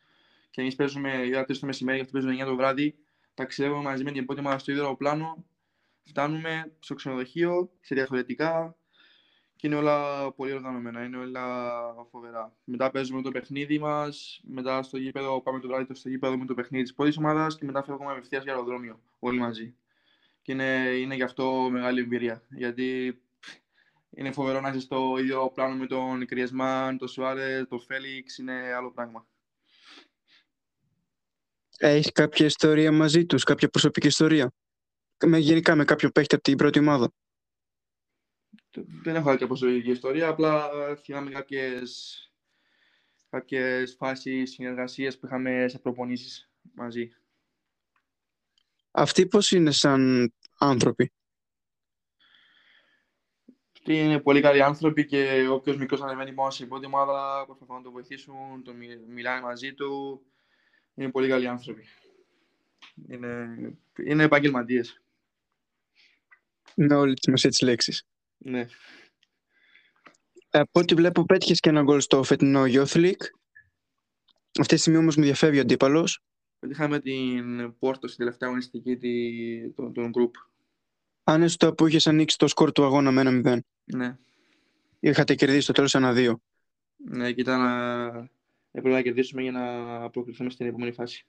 και 0.50 0.62
εμείς 0.62 0.76
παίζουμε 0.76 1.12
η 1.12 1.32
το 1.32 1.66
μεσημέρι 1.66 2.00
και 2.00 2.12
παίζουμε 2.12 2.34
9 2.34 2.46
το 2.46 2.56
βράδυ, 2.56 2.96
ταξιδεύουμε 3.34 3.82
μαζί 3.82 4.04
με 4.04 4.12
την 4.12 4.26
πρώτη 4.26 4.40
ομάδα 4.42 4.58
στο 4.58 4.72
ίδιο 4.72 4.96
πλάνο, 4.96 5.46
φτάνουμε 6.04 6.72
στο 6.80 6.94
ξενοδοχείο, 6.94 7.72
σε 7.82 7.96
διαφορετικά, 7.96 8.76
και 9.56 9.68
είναι 9.68 9.76
όλα 9.76 10.32
πολύ 10.32 10.54
οργανωμένα, 10.54 11.04
είναι 11.04 11.18
όλα 11.18 11.56
φοβερά. 12.12 12.56
Μετά 12.64 12.92
παίζουμε 12.92 13.22
το 13.22 13.32
παιχνίδι 13.32 13.80
μας, 13.80 14.42
μετά 14.44 14.84
στο 14.84 14.98
γήπεδο 14.98 15.42
πάμε 15.42 15.60
το 15.60 15.68
βράδυ 15.68 15.94
στο 15.94 16.10
γήπεδο 16.10 16.38
με 16.38 16.46
το 16.46 16.54
παιχνίδι 16.54 16.84
της 16.84 16.94
πρώτη 16.94 17.16
ομάδας 17.18 17.58
και 17.58 17.66
μετά 17.66 17.84
φεύγουμε 17.84 18.12
απευθείας 18.12 18.44
για 18.44 18.54
αεροδρόμιο 18.54 19.00
όλοι 19.20 19.40
μαζί. 19.40 19.76
Και 20.42 20.52
είναι, 20.52 20.90
είναι 21.00 21.16
γι' 21.16 21.24
αυτό 21.24 21.68
μεγάλη 21.72 22.00
εμπειρία. 22.00 22.44
Γιατί 22.50 23.20
είναι 24.18 24.32
φοβερό 24.32 24.62
να 24.62 24.70
είσαι 24.70 24.80
στο 24.80 25.16
ίδιο 25.20 25.52
πλάνο 25.54 25.76
με 25.76 25.88
τον 25.88 26.26
Κριεσμάν, 26.26 26.98
τον 26.98 27.08
Σουάρε, 27.08 27.66
τον 27.66 27.82
Φέληξ, 27.82 28.38
είναι 28.38 28.74
άλλο 28.74 28.92
πράγμα. 28.92 29.28
Έχεις 31.78 32.12
κάποια 32.12 32.46
ιστορία 32.46 32.92
μαζί 32.92 33.26
τους, 33.26 33.44
κάποια 33.44 33.68
προσωπική 33.70 34.08
ιστορία; 34.08 34.54
Με, 35.26 35.38
γενικά 35.38 35.76
με 35.76 35.86
κάποιον 35.86 36.12
παίχτη 36.12 36.36
από 36.36 36.44
την 36.44 36.58
πρώτη 36.58 36.80
ομάδα. 36.80 37.12
Δεν 39.04 39.16
έχω 39.16 39.30
κάποια 39.30 39.48
προσωπική 39.48 39.90
ιστορία, 39.92 40.28
απλά 40.28 40.70
θυμάμαι 40.96 41.32
κάποιες, 41.32 42.22
κάποιες 43.30 43.96
φάσεις 43.98 44.52
συνεργασίες 44.52 45.20
που 45.20 45.26
είχαμε 45.26 45.68
σε 45.68 45.80
προπονήσεις 45.80 46.52
μαζί. 46.74 47.10
Αυτοί 48.92 49.28
πώς 49.28 49.52
είναι 49.52 49.72
σαν 49.72 50.34
άνθρωποι; 50.60 51.12
Αυτοί 53.90 54.00
είναι 54.00 54.20
πολύ 54.20 54.42
καλοί 54.42 54.62
άνθρωποι 54.62 55.06
και 55.06 55.48
όποιος 55.50 55.78
μικρός 55.78 56.02
ανεβαίνει 56.02 56.34
πάνω 56.34 56.50
στην 56.50 56.68
πρώτη 56.68 56.86
ομάδα 56.86 57.44
προσπαθούν 57.46 57.76
να 57.76 57.82
το 57.82 57.92
βοηθήσουν, 57.92 58.64
το 58.64 58.74
μιλάνε 59.08 59.42
μαζί 59.42 59.74
του. 59.74 60.22
Είναι 60.96 61.12
πολύ 61.12 61.28
καλοί 61.28 61.48
άνθρωποι. 61.48 61.84
Είναι, 63.10 63.48
είναι 64.06 64.24
επαγγελματίες. 64.24 65.02
Με 66.76 66.96
όλη 66.96 67.14
τη 67.14 67.20
σημασία 67.22 67.50
της 67.50 67.62
λέξης. 67.62 68.08
Ναι. 68.38 68.68
Από 70.50 70.80
ό,τι 70.80 70.96
βλέπω, 70.96 71.26
πέτυχες 71.26 71.60
και 71.60 71.70
ένα 71.70 71.82
γκολ 71.82 72.00
στο 72.00 72.24
φετινό 72.24 72.64
Youth 72.66 72.96
League. 72.96 73.26
Αυτή 74.60 74.76
τη 74.76 74.82
στιγμή 74.82 75.00
όμως 75.00 75.16
μου 75.16 75.24
διαφεύγει 75.24 75.58
ο 75.58 75.62
αντίπαλος. 75.62 76.24
Πετύχαμε 76.60 77.00
την 77.00 77.78
Πόρτο 77.80 78.08
στην 78.08 78.20
τελευταία 78.20 78.50
αγωνιστική 78.50 78.98
των, 79.76 79.94
των 79.94 80.12
group. 80.18 80.32
Αν 81.30 81.42
έστω 81.42 81.74
που 81.74 81.88
είχες 81.88 82.08
ανοίξει 82.08 82.38
το 82.38 82.48
σκορ 82.48 82.72
του 82.72 82.84
αγώνα 82.84 83.12
με 83.12 83.22
ένα 83.22 83.42
0. 83.44 83.60
Ναι. 83.84 84.18
Είχατε 85.00 85.36
κερδίσει 85.36 85.68
το 85.68 85.74
τέλος 85.74 85.96
ένα-δύο. 85.96 86.42
Ναι, 86.98 87.32
και 87.32 87.42
ήταν. 87.42 87.62
Έπρεπε 88.72 88.96
να 88.96 89.02
κερδίσουμε 89.02 89.42
για 89.42 89.52
να 89.52 90.10
προκριθούμε 90.10 90.50
στην 90.50 90.68
επόμενη 90.68 90.92
φάση. 90.92 91.26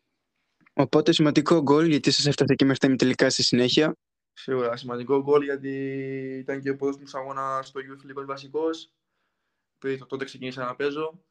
Οπότε 0.73 1.13
σημαντικό 1.13 1.63
γκολ 1.63 1.87
γιατί 1.87 2.11
σας 2.11 2.27
έφτασε 2.27 2.55
και 2.55 2.65
μέχρι 2.65 2.89
τα 2.89 2.95
τελικά 2.95 3.31
στη 3.31 3.43
συνέχεια. 3.43 3.97
Σίγουρα 4.33 4.77
σημαντικό 4.77 5.23
γκολ 5.23 5.43
γιατί 5.43 5.71
ήταν 6.39 6.61
και 6.61 6.71
ο 6.71 6.77
πόδος 6.77 6.97
μου 6.97 7.19
αγώνα 7.19 7.61
στο 7.63 7.81
Youth 7.81 8.21
League 8.21 8.27
βασικός. 8.27 8.93
Πριν 9.79 10.07
τότε 10.07 10.25
ξεκίνησα 10.25 10.65
να 10.65 10.75
παίζω 10.75 11.23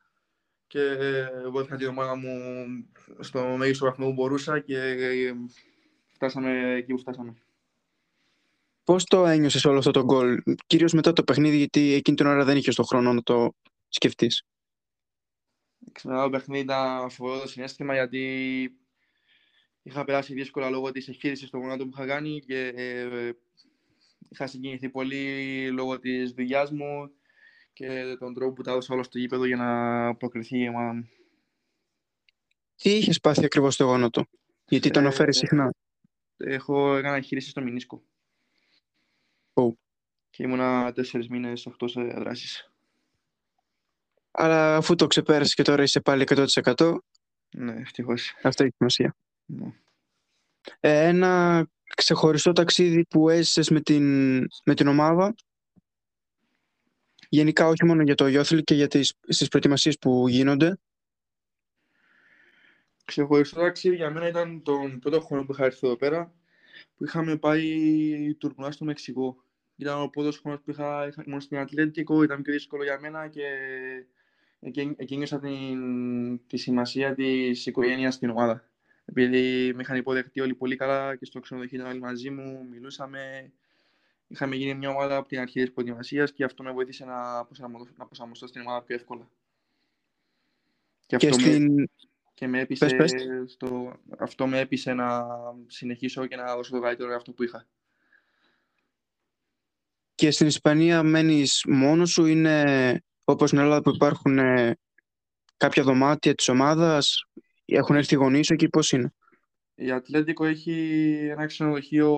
και 0.67 0.97
βοήθησα 1.51 1.75
την 1.75 1.87
ομάδα 1.87 2.15
μου 2.15 2.31
στο 3.19 3.43
μέγιστο 3.43 3.85
βαθμό 3.85 4.05
που 4.05 4.13
μπορούσα 4.13 4.59
και 4.59 5.33
φτάσαμε 6.13 6.73
εκεί 6.75 6.93
που 6.93 6.99
φτάσαμε. 6.99 7.33
Πώς 8.87 9.03
το 9.03 9.25
ένιωσες 9.25 9.65
όλο 9.65 9.77
αυτό 9.77 9.91
το 9.91 10.03
γκολ, 10.03 10.41
κυρίως 10.67 10.93
μετά 10.93 11.13
το 11.13 11.23
παιχνίδι, 11.23 11.57
γιατί 11.57 11.93
εκείνη 11.93 12.17
την 12.17 12.25
ώρα 12.25 12.43
δεν 12.43 12.57
είχε 12.57 12.71
τον 12.71 12.85
χρόνο 12.85 13.13
να 13.13 13.21
το 13.21 13.53
σκεφτείς; 13.87 14.43
Ξανά 15.91 16.23
το 16.23 16.29
παιχνίδι 16.29 16.63
ήταν 16.63 17.09
φοβερό 17.09 17.39
το 17.39 17.47
συνέστημα 17.47 17.93
γιατί 17.93 18.23
είχα 19.81 20.03
περάσει 20.03 20.33
δύσκολα 20.33 20.69
λόγω 20.69 20.91
της 20.91 21.07
εγχείρηση 21.07 21.49
των 21.49 21.59
γονάτων 21.59 21.89
που 21.89 21.97
είχα 21.97 22.07
κάνει 22.07 22.39
και 22.39 22.67
ε, 22.75 23.31
είχα 24.29 24.47
συγκινηθεί 24.47 24.89
πολύ 24.89 25.67
λόγω 25.71 25.99
της 25.99 26.31
δουλειάς 26.31 26.71
μου 26.71 27.11
και 27.73 28.15
τον 28.19 28.33
τρόπο 28.33 28.53
που 28.53 28.61
τα 28.61 28.71
έδωσα 28.71 28.93
όλο 28.93 29.03
στο 29.03 29.17
γήπεδο 29.17 29.45
για 29.45 29.57
να 29.57 30.15
προκριθεί 30.15 30.59
η 30.59 30.67
ομάδα 30.67 30.93
μου. 30.93 31.09
Τι 32.75 32.89
είχες 32.89 33.19
πάθει 33.19 33.45
ακριβώς 33.45 33.73
στο 33.73 33.83
γόνατο, 33.83 34.25
γιατί 34.67 34.89
τον 34.89 35.01
αναφέρει 35.01 35.29
ε, 35.29 35.31
συχνά; 35.31 35.73
Έχω 36.37 36.95
έκανα 36.95 37.15
εγχείρηση 37.15 37.49
στο 37.49 37.61
Μινίσκο. 37.61 38.03
Oh. 39.57 39.73
Και 40.29 40.43
ήμουνα 40.43 40.91
τέσσερις 40.93 41.27
μήνες 41.27 41.65
εκτός 41.65 41.93
δράση. 41.93 42.69
Αλλά 44.31 44.75
αφού 44.75 44.95
το 44.95 45.07
ξεπέρασες 45.07 45.53
και 45.53 45.63
τώρα 45.63 45.83
είσαι 45.83 46.01
πάλι 46.01 46.23
100%. 46.27 46.97
Ναι, 47.49 47.73
ευτυχώς. 47.73 48.35
Αυτό 48.43 48.63
έχει 48.63 48.73
σημασία. 48.77 49.15
Ναι. 49.45 49.73
Ε, 50.79 51.07
ένα 51.07 51.65
ξεχωριστό 51.95 52.51
ταξίδι 52.51 53.05
που 53.05 53.29
έζησες 53.29 53.69
με 53.69 53.81
την, 53.81 54.03
με 54.65 54.73
την 54.73 54.87
ομάδα. 54.87 55.35
Γενικά 57.29 57.67
όχι 57.67 57.85
μόνο 57.85 58.01
για 58.01 58.15
το 58.15 58.27
Ιώθλι 58.27 58.63
και 58.63 58.75
για 58.75 58.87
τις, 58.87 59.13
στις 59.27 59.47
προετοιμασίες 59.47 59.97
που 59.97 60.27
γίνονται. 60.27 60.79
Ξεχωριστό 63.05 63.59
ταξίδι 63.59 63.95
για 63.95 64.09
μένα 64.11 64.27
ήταν 64.27 64.63
τον 64.63 64.99
πρώτο 64.99 65.21
χρόνο 65.21 65.45
που 65.45 65.51
είχα 65.51 65.65
έρθει 65.65 65.87
εδώ 65.87 65.95
πέρα 65.95 66.33
που 66.95 67.03
είχαμε 67.03 67.37
πάει 67.37 68.35
τουρνουά 68.35 68.71
στο 68.71 68.85
Μεξικό. 68.85 69.43
Ήταν 69.77 70.01
ο 70.01 70.07
πρώτος 70.07 70.37
χρόνος 70.37 70.61
που 70.61 70.71
είχα, 70.71 71.13
ήμουν 71.25 71.41
στην 71.41 71.57
Ατλέντικο, 71.57 72.23
ήταν 72.23 72.41
πιο 72.41 72.53
δύσκολο 72.53 72.83
για 72.83 72.99
μένα 72.99 73.27
και 73.27 73.43
εκεί 74.59 74.95
την, 75.41 76.47
τη 76.47 76.57
σημασία 76.57 77.13
της 77.15 77.65
οικογένειας 77.65 78.13
στην 78.13 78.29
ομάδα. 78.29 78.69
Επειδή 79.05 79.73
με 79.73 79.81
είχαν 79.81 79.97
υποδεχτεί 79.97 80.39
όλοι 80.39 80.53
πολύ 80.53 80.75
καλά 80.75 81.15
και 81.15 81.25
στο 81.25 81.39
ξενοδοχείο 81.39 81.79
ήταν 81.79 81.91
όλοι 81.91 81.99
μαζί 81.99 82.29
μου, 82.29 82.67
μιλούσαμε. 82.71 83.51
Είχαμε 84.27 84.55
γίνει 84.55 84.73
μια 84.73 84.89
ομάδα 84.89 85.15
από 85.15 85.27
την 85.27 85.39
αρχή 85.39 85.61
της 85.61 85.71
προετοιμασίας 85.71 86.33
και 86.33 86.43
αυτό 86.43 86.63
με 86.63 86.71
βοήθησε 86.71 87.05
να 87.05 87.45
προσαρμοστώ, 87.45 87.93
να 87.97 88.05
προσαρμοστώ 88.05 88.47
στην 88.47 88.61
ομάδα 88.61 88.83
πιο 88.83 88.95
εύκολα. 88.95 89.29
Και, 91.05 91.17
και 91.17 91.27
αυτό 91.27 91.39
στην... 91.39 91.73
με, 91.73 91.87
και 92.33 92.47
με 92.47 92.59
έπεισε 92.59 92.85
πες, 92.85 93.11
πες. 93.11 93.25
Στο... 93.51 93.99
αυτό 94.17 94.47
με 94.47 94.59
έπεισε 94.59 94.93
να 94.93 95.27
συνεχίσω 95.67 96.25
και 96.25 96.35
να 96.35 96.55
δώσω 96.55 96.71
το 96.71 96.81
καλύτερο 96.81 97.15
αυτό 97.15 97.31
που 97.31 97.43
είχα. 97.43 97.67
Και 100.17 100.31
στην 100.31 100.47
Ισπανία 100.47 101.03
μένεις 101.03 101.63
μόνος 101.67 102.11
σου, 102.11 102.25
είναι 102.25 103.03
όπως 103.23 103.49
στην 103.49 103.61
Ελλάδα 103.61 103.81
που 103.81 103.89
υπάρχουν 103.89 104.37
ε, 104.37 104.77
κάποια 105.57 105.83
δωμάτια 105.83 106.35
της 106.35 106.47
ομάδας, 106.47 107.25
έχουν 107.65 107.95
έρθει 107.95 108.15
γονείς 108.15 108.45
σου 108.45 108.53
εκεί, 108.53 108.69
πώς 108.69 108.91
είναι; 108.91 109.13
Η 109.75 109.91
Ατλέντικο 109.91 110.45
έχει 110.45 110.73
ένα 111.29 111.45
ξενοδοχείο 111.45 112.17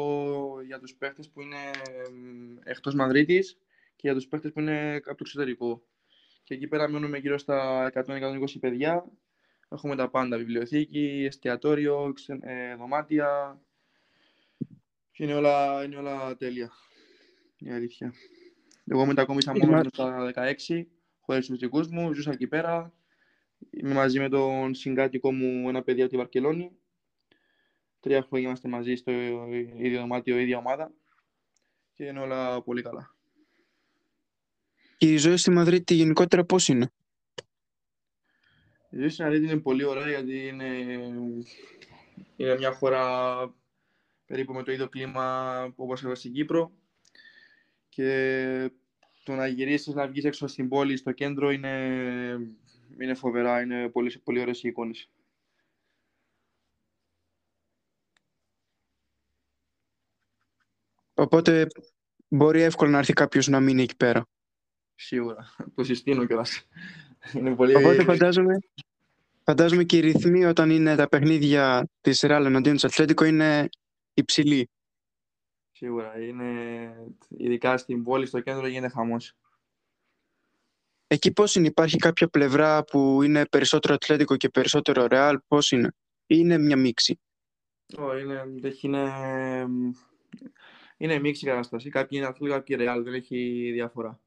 για 0.65 0.79
τους 0.79 0.95
παίχτες 0.95 1.29
που 1.29 1.41
είναι 1.41 1.57
εκτός 2.63 2.93
Μαδρίτης 2.95 3.57
και 3.95 4.01
για 4.07 4.13
τους 4.13 4.27
παίχτες 4.27 4.51
που 4.51 4.59
είναι 4.59 4.95
από 4.95 5.05
το 5.05 5.15
εξωτερικό. 5.19 5.83
Και 6.43 6.53
εκεί 6.53 6.67
πέρα 6.67 6.89
μένουμε 6.89 7.17
γύρω 7.17 7.37
στα 7.37 7.91
100-120 7.93 8.59
παιδιά. 8.59 9.05
Έχουμε 9.69 9.95
τα 9.95 10.09
πάντα, 10.09 10.37
βιβλιοθήκη, 10.37 11.23
εστιατόριο, 11.27 12.13
ε, 12.39 12.75
δωμάτια. 12.75 13.61
Και 15.11 15.23
είναι 15.23 15.33
όλα, 15.33 15.83
είναι 15.83 15.95
όλα 15.95 16.35
τέλεια, 16.37 16.71
η 17.59 17.69
αλήθεια. 17.71 18.13
Εγώ 18.85 19.05
μετακόμισα 19.05 19.53
μόνο 19.57 19.83
στα 19.83 20.31
16 20.67 20.85
χωρίς 21.19 21.47
τους 21.47 21.59
δικούς 21.59 21.87
μου, 21.87 22.13
ζούσα 22.13 22.31
εκεί 22.31 22.47
πέρα. 22.47 22.93
Είμαι 23.69 23.93
μαζί 23.93 24.19
με 24.19 24.29
τον 24.29 24.73
συγκάτοικο 24.73 25.33
μου, 25.33 25.69
ένα 25.69 25.83
παιδί 25.83 26.01
από 26.01 26.09
τη 26.09 26.17
Βαρκελόνη. 26.17 26.71
Τρία 27.99 28.21
χρόνια 28.21 28.47
είμαστε 28.47 28.69
μαζί 28.69 28.95
στο 28.95 29.11
ίδιο 29.77 29.99
δωμάτιο, 29.99 30.37
ίδια 30.37 30.57
ομάδα. 30.57 30.91
Και 31.93 32.05
είναι 32.05 32.19
όλα 32.19 32.61
πολύ 32.61 32.81
καλά. 32.81 33.15
Και 34.97 35.11
η 35.11 35.17
ζωή 35.17 35.37
στη 35.37 35.51
Μαδρίτη 35.51 35.93
γενικότερα 35.93 36.43
πώς 36.43 36.67
είναι; 36.67 36.91
Η 38.89 38.97
ζωή 38.97 39.09
στη 39.09 39.21
Μαδρίτη 39.21 39.45
είναι 39.45 39.59
πολύ 39.59 39.83
ωραία 39.83 40.09
γιατί 40.09 40.47
είναι, 40.47 40.67
είναι 42.35 42.57
μια 42.57 42.71
χώρα 42.71 43.53
περίπου 44.25 44.53
με 44.53 44.63
το 44.63 44.71
ίδιο 44.71 44.89
κλίμα 44.89 45.63
όπως 45.75 46.03
εδώ 46.03 46.15
στην 46.15 46.33
Κύπρο. 46.33 46.71
Και 47.89 48.71
το 49.23 49.35
να 49.35 49.47
γυρίσεις, 49.47 49.93
να 49.93 50.07
βγεις 50.07 50.23
έξω 50.23 50.47
στην 50.47 50.69
πόλη, 50.69 50.97
στο 50.97 51.11
κέντρο, 51.11 51.51
είναι, 51.51 51.75
είναι 52.99 53.13
φοβερά, 53.13 53.61
είναι 53.61 53.89
πολύ, 53.89 54.17
πολύ 54.23 54.39
ωραίες 54.39 54.63
οι 54.63 54.67
εικόνες. 54.67 55.09
Οπότε 61.13 61.67
μπορεί 62.27 62.61
εύκολα 62.61 62.89
να 62.89 62.97
έρθει 62.97 63.13
κάποιος 63.13 63.47
να 63.47 63.59
μείνει 63.59 63.81
εκεί 63.81 63.95
πέρα. 63.95 64.27
Σίγουρα. 64.95 65.53
Το 65.75 65.83
συστήνω 65.83 66.25
κιόλας. 66.25 66.67
Είναι 67.33 67.55
πολύ... 67.55 67.75
Οπότε 67.75 68.03
φαντάζομαι, 68.03 68.57
φαντάζομαι 69.43 69.83
και 69.83 69.97
οι 69.97 69.99
ρυθμοί 69.99 70.45
όταν 70.45 70.69
είναι 70.69 70.95
τα 70.95 71.07
παιχνίδια 71.07 71.89
της 72.01 72.19
Real 72.23 72.43
εναντίον 72.45 72.75
της 72.75 72.83
Ατλέτικο 72.83 73.23
είναι 73.23 73.69
υψηλοί. 74.13 74.69
Σίγουρα. 75.79 76.19
Είναι, 76.19 77.11
ειδικά 77.29 77.77
στην 77.77 78.03
πόλη, 78.03 78.25
στο 78.25 78.39
κέντρο, 78.39 78.67
γίνεται 78.67 78.93
χαμός. 78.93 79.35
Εκεί 81.07 81.31
πώς 81.31 81.55
είναι, 81.55 81.67
υπάρχει 81.67 81.97
κάποια 81.97 82.27
πλευρά 82.27 82.83
που 82.83 83.23
είναι 83.23 83.45
περισσότερο 83.45 83.93
Ατλέτικο 83.93 84.35
και 84.35 84.49
περισσότερο 84.49 85.07
Ρεάλ, 85.07 85.39
πώς 85.47 85.71
είναι. 85.71 85.95
Ή 86.25 86.35
είναι 86.37 86.57
μια 86.57 86.77
μίξη; 86.77 87.19
Oh, 87.97 88.19
είναι, 88.19 88.43
είναι, 88.81 89.13
είναι 90.97 91.19
μίξη 91.19 91.45
κατάσταση. 91.45 91.89
Κάποιοι 91.89 92.17
είναι 92.21 92.27
Ατλέτικο, 92.27 92.59
κάποιοι 92.59 92.75
Ρεάλ, 92.75 93.03
δεν 93.03 93.13
έχει 93.13 93.69
διαφορά. 93.73 94.19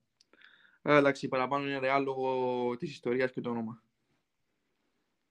Αλλά 0.83 0.99
εντάξει, 0.99 1.29
παραπάνω 1.29 1.67
είναι 1.67 1.79
Ρεάλ 1.79 2.03
λόγω 2.03 2.77
της 2.77 2.91
ιστορίας 2.91 3.31
και 3.33 3.41
το 3.41 3.51
όνομα. 3.51 3.83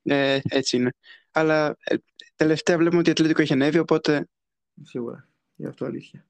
Ε, 0.03 0.39
έτσι 0.49 0.77
είναι. 0.77 0.93
Αλλά 1.31 1.77
ε, 1.83 1.95
τελευταία 2.35 2.77
βλέπουμε 2.77 2.99
ότι 2.99 3.09
η 3.09 3.11
Ατλέτικο 3.11 3.41
έχει 3.41 3.53
ανέβει, 3.53 3.77
οπότε... 3.77 4.29
Σίγουρα. 4.83 5.29
Γι' 5.61 5.67
αυτό 5.67 5.85
αλήθεια. 5.85 6.25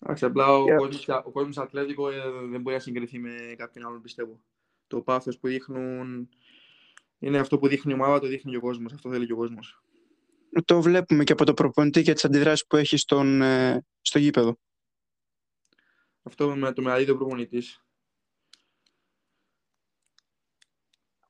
Εντάξει, 0.00 0.24
απλά 0.24 0.58
ο, 0.58 0.64
yeah. 0.64 0.76
κόσμος, 0.76 1.08
ο 1.08 1.30
κόσμος 1.30 1.58
Ατλέτικο 1.58 2.10
ε, 2.10 2.30
δεν 2.50 2.60
μπορεί 2.60 2.76
να 2.76 2.82
συγκριθεί 2.82 3.18
με 3.18 3.54
κάποιον 3.56 3.86
άλλον, 3.86 4.02
πιστεύω. 4.02 4.40
Το 4.86 5.00
πάθος 5.00 5.38
που 5.38 5.48
δείχνουν, 5.48 6.28
Είναι 7.18 7.38
αυτό 7.38 7.58
που 7.58 7.68
δείχνει 7.68 7.92
η 7.92 7.94
ομάδα, 7.94 8.18
το 8.18 8.26
δείχνει 8.26 8.50
και 8.50 8.56
ο 8.56 8.60
κόσμος. 8.60 8.92
Αυτό 8.92 9.10
θέλει 9.10 9.26
και 9.26 9.32
ο 9.32 9.36
κόσμος. 9.36 9.82
Το 10.64 10.82
βλέπουμε 10.82 11.24
και 11.24 11.32
από 11.32 11.44
το 11.44 11.54
προπονητή 11.54 12.02
και 12.02 12.12
τις 12.12 12.24
αντιδράσεις 12.24 12.66
που 12.66 12.76
έχει 12.76 12.96
στον, 12.96 13.42
ε, 13.42 13.86
στο 14.00 14.18
γήπεδο. 14.18 14.58
Αυτό 16.22 16.56
με 16.56 16.72
το 16.72 16.82
μεγαλύτερο 16.82 17.16
προπονητής. 17.16 17.84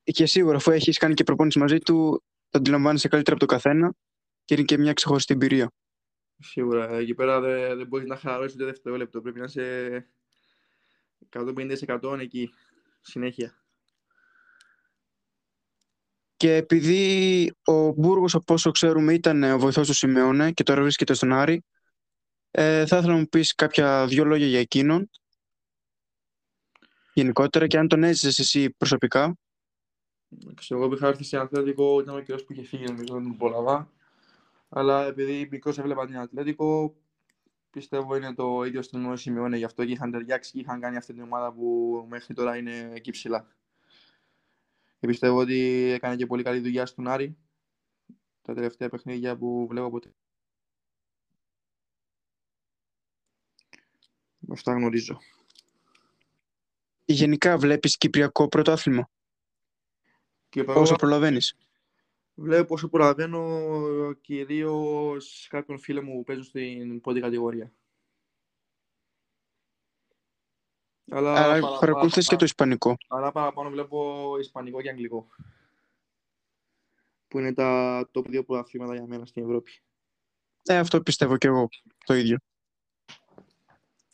Και 0.02 0.26
σίγουρα, 0.26 0.56
αφού 0.56 0.70
έχεις 0.70 0.98
κάνει 0.98 1.14
και 1.14 1.24
προπόνηση 1.24 1.58
μαζί 1.58 1.78
του, 1.78 2.22
το 2.48 2.58
αντιλαμβάνεσαι 2.58 3.08
καλύτερα 3.08 3.36
από 3.36 3.46
το 3.46 3.54
καθένα 3.54 3.94
και 4.44 4.54
είναι 4.54 4.62
και 4.62 4.78
μια 4.78 4.92
ξεχωριστή 4.92 5.32
εμπειρία. 5.32 5.72
Σίγουρα. 6.44 6.90
Εκεί 6.90 7.14
πέρα 7.14 7.40
δεν, 7.40 7.76
δεν 7.76 7.86
μπορείς 7.86 8.06
να 8.06 8.16
χαλαρώσεις 8.16 8.54
ούτε 8.54 8.64
δευτερόλεπτο. 8.64 9.20
Πρέπει 9.20 9.38
να 9.38 9.44
είσαι 9.44 10.06
150% 11.30 12.18
εκεί. 12.20 12.50
Συνέχεια. 13.00 13.64
Και 16.36 16.54
επειδή 16.54 17.54
ο 17.64 17.92
Μπούργος, 17.92 18.34
από 18.34 18.54
όσο 18.54 18.70
ξέρουμε, 18.70 19.12
ήταν 19.12 19.42
ο 19.42 19.58
βοηθός 19.58 19.86
του 19.86 19.94
Σιμεώνε 19.94 20.52
και 20.52 20.62
τώρα 20.62 20.82
βρίσκεται 20.82 21.14
στον 21.14 21.32
Άρη, 21.32 21.64
ε, 22.50 22.86
θα 22.86 22.96
ήθελα 22.96 23.12
να 23.12 23.18
μου 23.18 23.28
πεις 23.28 23.54
κάποια 23.54 24.06
δυο 24.06 24.24
λόγια 24.24 24.46
για 24.46 24.60
εκείνον, 24.60 25.10
γενικότερα, 27.12 27.66
και 27.66 27.78
αν 27.78 27.88
τον 27.88 28.02
έζησες 28.02 28.38
εσύ 28.38 28.70
προσωπικά. 28.70 29.38
Ξέρω, 30.54 30.82
εγώ 30.82 30.94
είχα 30.94 31.08
έρθει 31.08 31.24
σε 31.24 31.36
Αθλητικό, 31.36 32.00
ήταν 32.00 32.16
ο 32.16 32.20
καιρός 32.20 32.44
που 32.44 32.52
είχε 32.52 32.62
φύγει, 32.62 32.84
νομίζω, 32.84 33.14
δεν 33.14 33.22
τον 33.22 33.36
πρόλαβα. 33.36 33.92
Αλλά 34.76 35.06
επειδή 35.06 35.48
μικρός 35.50 35.78
έβλεπα 35.78 36.06
την 36.06 36.18
Αθλητικό, 36.18 36.96
πιστεύω 37.70 38.16
είναι 38.16 38.34
το 38.34 38.64
ίδιο 38.64 38.82
στην 38.82 39.06
ο 39.06 39.16
Σιμεώνε, 39.16 39.56
γι' 39.56 39.64
αυτό 39.64 39.84
και 39.84 39.92
είχαν 39.92 40.10
ταιριάξει 40.10 40.52
και 40.52 40.58
είχαν 40.58 40.80
κάνει 40.80 40.96
αυτή 40.96 41.12
την 41.12 41.22
ομάδα 41.22 41.52
που 41.52 42.06
μέχρι 42.08 42.34
τώρα 42.34 42.56
είναι 42.56 42.90
εκεί 42.94 43.10
ψηλά. 43.10 43.56
Και 44.98 45.06
πιστεύω 45.06 45.38
ότι 45.38 45.90
έκανε 45.94 46.16
και 46.16 46.26
πολύ 46.26 46.42
καλή 46.42 46.60
δουλειά 46.60 46.86
στον 46.86 47.08
Άρη 47.08 47.36
τα 48.42 48.54
τελευταία 48.54 48.88
παιχνίδια 48.88 49.36
που 49.36 49.66
βλέπω 49.66 49.90
ποτέ. 49.90 50.14
Αυτά 54.52 54.72
γνωρίζω. 54.72 55.18
Γενικά 57.04 57.58
βλέπεις 57.58 57.96
Κυπριακό 57.96 58.48
πρωτάθλημα, 58.48 59.08
Και 60.48 60.60
όσο 60.60 60.94
προλαβαίνεις. 60.94 61.56
Βλέπω 62.34 62.74
όσο 62.74 62.88
προλαβαίνω 62.88 64.12
κυρίως 64.20 65.46
κάποιον 65.50 65.78
φίλο 65.78 66.02
μου 66.02 66.14
που 66.14 66.24
παίζουν 66.24 66.44
στην 66.44 67.00
πρώτη 67.00 67.20
κατηγορία. 67.20 67.72
Αλλά, 71.10 71.30
Αλλά 71.30 71.42
παραπάνω- 71.42 71.78
παρακολουθείς 71.78 72.28
και 72.28 72.36
το 72.36 72.44
Ισπανικό. 72.44 72.96
Αλλά 73.08 73.32
παραπάνω 73.32 73.70
βλέπω 73.70 74.36
Ισπανικό 74.40 74.82
και 74.82 74.88
Αγγλικό. 74.88 75.28
Που 77.28 77.38
είναι 77.38 77.54
τα 77.54 78.00
top 78.12 78.26
2 78.26 78.44
πρωταθλήματα 78.44 78.94
για 78.94 79.06
μένα 79.06 79.26
στην 79.26 79.42
Ευρώπη. 79.42 79.82
Ε, 80.62 80.76
αυτό 80.78 81.02
πιστεύω 81.02 81.36
και 81.36 81.46
εγώ 81.46 81.68
το 82.04 82.14
ίδιο. 82.14 82.36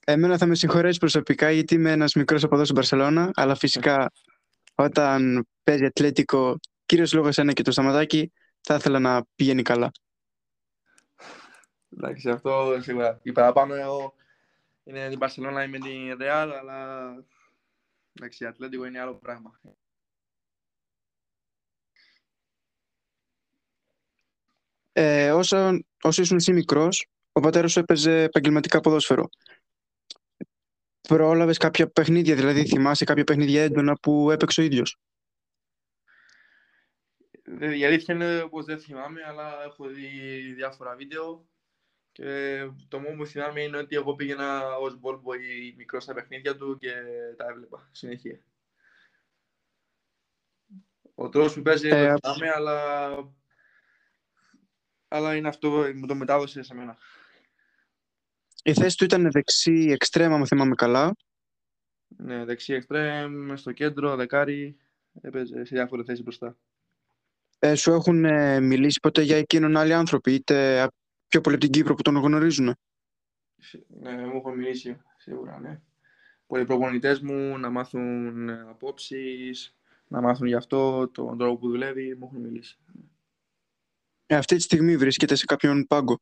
Εμένα 0.05 0.39
θα 0.39 0.47
με 0.47 0.55
συγχωρέσει 0.55 0.99
προσωπικά 0.99 1.51
γιατί 1.51 1.75
είμαι 1.75 1.91
ένας 1.91 2.15
μικρός 2.15 2.45
από 2.45 2.55
εδώ 2.55 2.65
στην 2.65 2.77
Παρσελώνα, 2.77 3.31
αλλά 3.35 3.55
φυσικά 3.55 4.13
όταν 4.75 5.47
παίζει 5.63 5.85
Ατλέτικο, 5.85 6.59
κύριος 6.91 7.13
λόγος 7.13 7.39
ένα 7.39 7.53
και 7.53 7.63
το 7.63 7.71
σταματάκι, 7.71 8.33
θα 8.61 8.75
ήθελα 8.75 8.99
να 8.99 9.27
πηγαίνει 9.35 9.63
καλά. 9.63 9.91
Εντάξει, 11.91 12.31
αυτό 12.31 12.79
σίγουρα. 12.81 13.21
Η 13.23 13.33
παραπάνω 13.33 13.75
εγώ 13.75 14.15
είναι 14.85 15.09
την 15.09 15.19
Barcelona 15.23 15.65
ή 15.65 15.69
με 15.69 15.79
την 15.79 16.17
Real, 16.21 16.53
αλλά 16.61 17.11
εντάξει, 18.13 18.45
η 18.45 18.47
Ατλέτικο 18.47 18.85
είναι 18.85 19.01
άλλο 19.01 19.15
πράγμα. 19.15 19.61
Ε, 24.93 25.33
όσο, 25.33 25.79
όσο 26.03 26.23
ήσουν 26.23 26.37
εσύ 26.37 26.53
μικρός, 26.53 27.07
ο 27.33 27.41
πατέρας 27.41 27.73
σου 27.73 27.79
έπαιζε 27.79 28.23
επαγγελματικά 28.23 28.81
ποδόσφαιρο. 28.81 29.29
Πρόλαβες 31.01 31.57
κάποια 31.57 31.91
παιχνίδια, 31.91 32.35
δηλαδή 32.35 32.67
θυμάσαι 32.67 33.05
κάποια 33.05 33.25
παιχνίδια 33.25 33.63
έντονα 33.63 33.95
που 33.95 34.31
έπαιξε 34.31 34.61
ο 34.61 34.65
ίδιος; 34.65 34.99
Ε, 37.59 37.77
Η 37.77 37.85
αλήθεια 37.85 38.15
είναι 38.15 38.49
πως 38.49 38.65
δεν 38.65 38.79
θυμάμαι, 38.79 39.23
αλλά 39.27 39.63
έχω 39.65 39.87
δει 39.87 40.09
διάφορα 40.55 40.97
βίντεο 40.97 41.49
και 42.13 42.59
το 42.89 43.01
μόνο 43.01 43.17
που 43.17 43.27
θυμάμαι 43.27 43.63
είναι 43.63 43.77
ότι 43.77 43.97
εγώ 43.97 44.15
πήγαινα 44.15 44.77
ως 44.77 44.99
ball 45.03 45.15
boy 45.15 45.75
μικρός 45.77 46.03
στα 46.03 46.15
παιχνίδια 46.15 46.57
του 46.57 46.79
και 46.79 46.93
τα 47.37 47.47
έβλεπα 47.49 47.89
συνέχεια. 47.93 48.41
Ο 51.15 51.29
τρόπος 51.29 51.55
που 51.55 51.63
παίζει 51.63 51.89
Ε, 51.89 51.91
δεν 51.91 52.21
το 52.21 52.33
θυμάμαι, 52.33 52.53
αλλά... 52.55 53.15
αλλά 55.09 55.37
είναι 55.37 55.49
αυτό 55.49 55.71
που 55.71 55.99
μου 55.99 56.07
το 56.07 56.15
μετάδοσε 56.15 56.63
σε 56.63 56.75
μένα. 56.75 56.99
Η 58.63 58.75
θέση 58.75 58.97
του 58.97 59.05
ήταν 59.05 59.31
δεξί 59.31 59.89
εξτρέμα, 59.91 60.35
αν 60.35 60.47
θυμάμαι 60.47 60.75
καλά. 60.75 61.17
Ναι, 62.07 62.45
δεξί 62.45 62.73
εξτρέμ, 62.73 63.55
στο 63.55 63.73
κέντρο, 63.73 64.17
δεκάρι, 64.17 64.77
έπαιζε 65.21 65.65
σε 65.65 65.75
διάφορες 65.75 66.07
θέσεις 66.07 66.23
μπροστά. 66.23 66.57
Ε, 67.63 67.75
σου 67.75 67.93
έχουν 67.93 68.25
ε, 68.25 68.61
μιλήσει 68.61 69.01
ποτέ 69.01 69.23
για 69.23 69.37
εκείνον 69.37 69.77
άλλοι 69.77 69.93
άνθρωποι, 69.95 70.35
είτε 70.35 70.81
απ- 70.81 70.93
πιο 71.29 71.41
πολύ 71.41 71.55
από 71.55 71.65
την 71.65 71.73
Κύπρο 71.75 71.95
που 71.95 72.03
τον 72.03 72.17
γνωρίζουν; 72.17 72.75
Σι- 73.57 73.85
Ναι, 73.89 74.27
μου 74.27 74.37
έχουν 74.37 74.55
μιλήσει, 74.57 75.01
σίγουρα, 75.17 75.59
ναι. 75.61 75.81
Πολλοί 76.47 76.65
προπονητές 76.65 77.21
μου 77.21 77.59
να 77.59 77.71
μάθουν 77.71 78.49
ε, 78.49 78.61
απόψεις, 78.61 79.77
να 80.09 80.21
μάθουν 80.21 80.47
γι' 80.47 80.55
αυτό, 80.55 81.09
τον 81.09 81.39
τρόπο 81.39 81.59
που 81.59 81.69
δουλεύει, 81.69 82.15
μου 82.15 82.27
έχουν 82.31 82.41
μιλήσει. 82.41 82.79
Ε, 84.27 84.37
αυτή 84.37 84.57
τη 84.57 84.63
στιγμή 84.63 84.97
βρίσκεται 84.97 85.35
σε 85.35 85.45
κάποιον 85.45 85.87
πάγκο; 85.87 86.21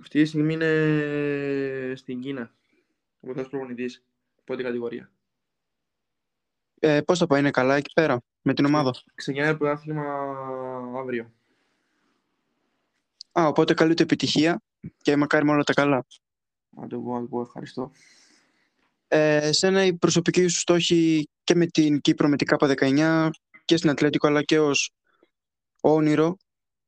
Αυτή 0.00 0.22
τη 0.22 0.28
στιγμή 0.28 0.52
είναι 0.54 1.92
στην 1.96 2.20
Κίνα, 2.20 2.54
ο 3.20 3.26
βοηθός 3.26 3.48
προπονητής, 3.48 4.04
πρώτη 4.44 4.62
κατηγορία. 4.62 5.10
Ε, 6.80 7.00
πώς 7.00 7.18
θα 7.18 7.26
πάει, 7.26 7.40
είναι 7.40 7.50
καλά 7.50 7.76
εκεί 7.76 7.92
πέρα, 7.94 8.20
με 8.46 8.54
την 8.54 8.64
ομάδα. 8.64 8.94
Ξεκινάει 9.14 9.50
το 9.50 9.56
πρωτάθλημα 9.56 10.04
αύριο. 10.98 11.32
Α, 13.38 13.46
οπότε 13.46 13.74
καλή 13.74 13.94
του 13.94 14.02
επιτυχία 14.02 14.62
και 15.02 15.16
μακάρι 15.16 15.44
με 15.44 15.52
όλα 15.52 15.62
τα 15.62 15.72
καλά. 15.72 16.06
Να 16.70 16.86
το 16.86 16.98
πω, 16.98 17.14
να 17.14 17.20
το 17.20 17.26
πω, 17.26 17.40
ευχαριστώ. 17.40 17.90
Ε, 19.08 19.52
σένα 19.52 19.84
η 19.84 19.94
προσωπική 19.94 20.46
σου 20.46 20.58
στόχη 20.58 21.28
και 21.44 21.54
με 21.54 21.66
την 21.66 22.00
Κύπρο, 22.00 22.28
με 22.28 22.36
την 22.36 22.46
K19 22.50 23.30
και 23.64 23.76
στην 23.76 23.90
Ατλέτικο, 23.90 24.26
αλλά 24.26 24.42
και 24.42 24.58
ως 24.58 24.92
όνειρο 25.80 26.36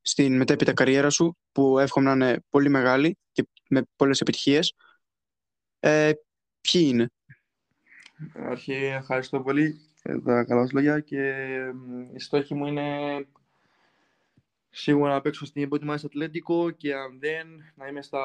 στην 0.01 0.37
μετέπειτα 0.37 0.73
καριέρα 0.73 1.11
σου, 1.11 1.37
που 1.53 1.79
εύχομαι 1.79 2.15
να 2.15 2.27
είναι 2.27 2.43
πολύ 2.51 2.69
μεγάλη 2.69 3.19
και 3.33 3.49
με 3.69 3.83
πολλές 3.97 4.21
επιτυχίες. 4.21 4.75
Ε, 5.81 6.13
ποιοι 6.61 6.89
είναι; 6.93 7.11
Αρχή, 8.35 8.73
ευχαριστώ 8.73 9.41
πολύ 9.41 9.81
για 9.98 9.98
τα 10.25 10.45
καλά 10.45 10.67
σου 10.67 10.75
λόγια 10.75 11.01
και 11.01 11.33
μ, 11.75 12.15
η 12.15 12.21
στόχη 12.21 12.55
μου 12.55 12.67
είναι 12.67 12.87
σίγουρα 14.71 15.13
να 15.13 15.21
παίξω 15.21 15.47
στην 15.47 15.69
πρώτη 15.69 15.85
μάχη 15.85 16.07
Ατλέτικο 16.07 16.71
και 16.71 16.95
αν 16.95 17.19
δεν 17.19 17.47
να 17.75 17.87
είμαι 17.87 18.03
στα 18.03 18.21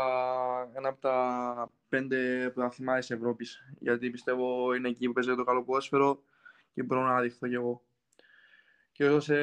ένα 0.75 0.89
από 0.89 1.01
τα 1.01 1.71
πέντε 1.89 2.51
πρωταθλημάδες 2.53 3.07
της 3.07 3.15
Ευρώπης 3.15 3.73
γιατί 3.79 4.09
πιστεύω 4.09 4.73
είναι 4.75 4.89
εκεί 4.89 5.07
που 5.07 5.13
παίζει 5.13 5.35
το 5.35 5.43
καλό 5.43 5.63
ποδόσφαιρο 5.63 6.23
και 6.73 6.83
μπορώ 6.83 7.01
να 7.01 7.21
δειχθώ 7.21 7.47
κι 7.47 7.53
εγώ. 7.53 7.83
Και 8.91 9.05
όσο 9.05 9.19
σε 9.19 9.35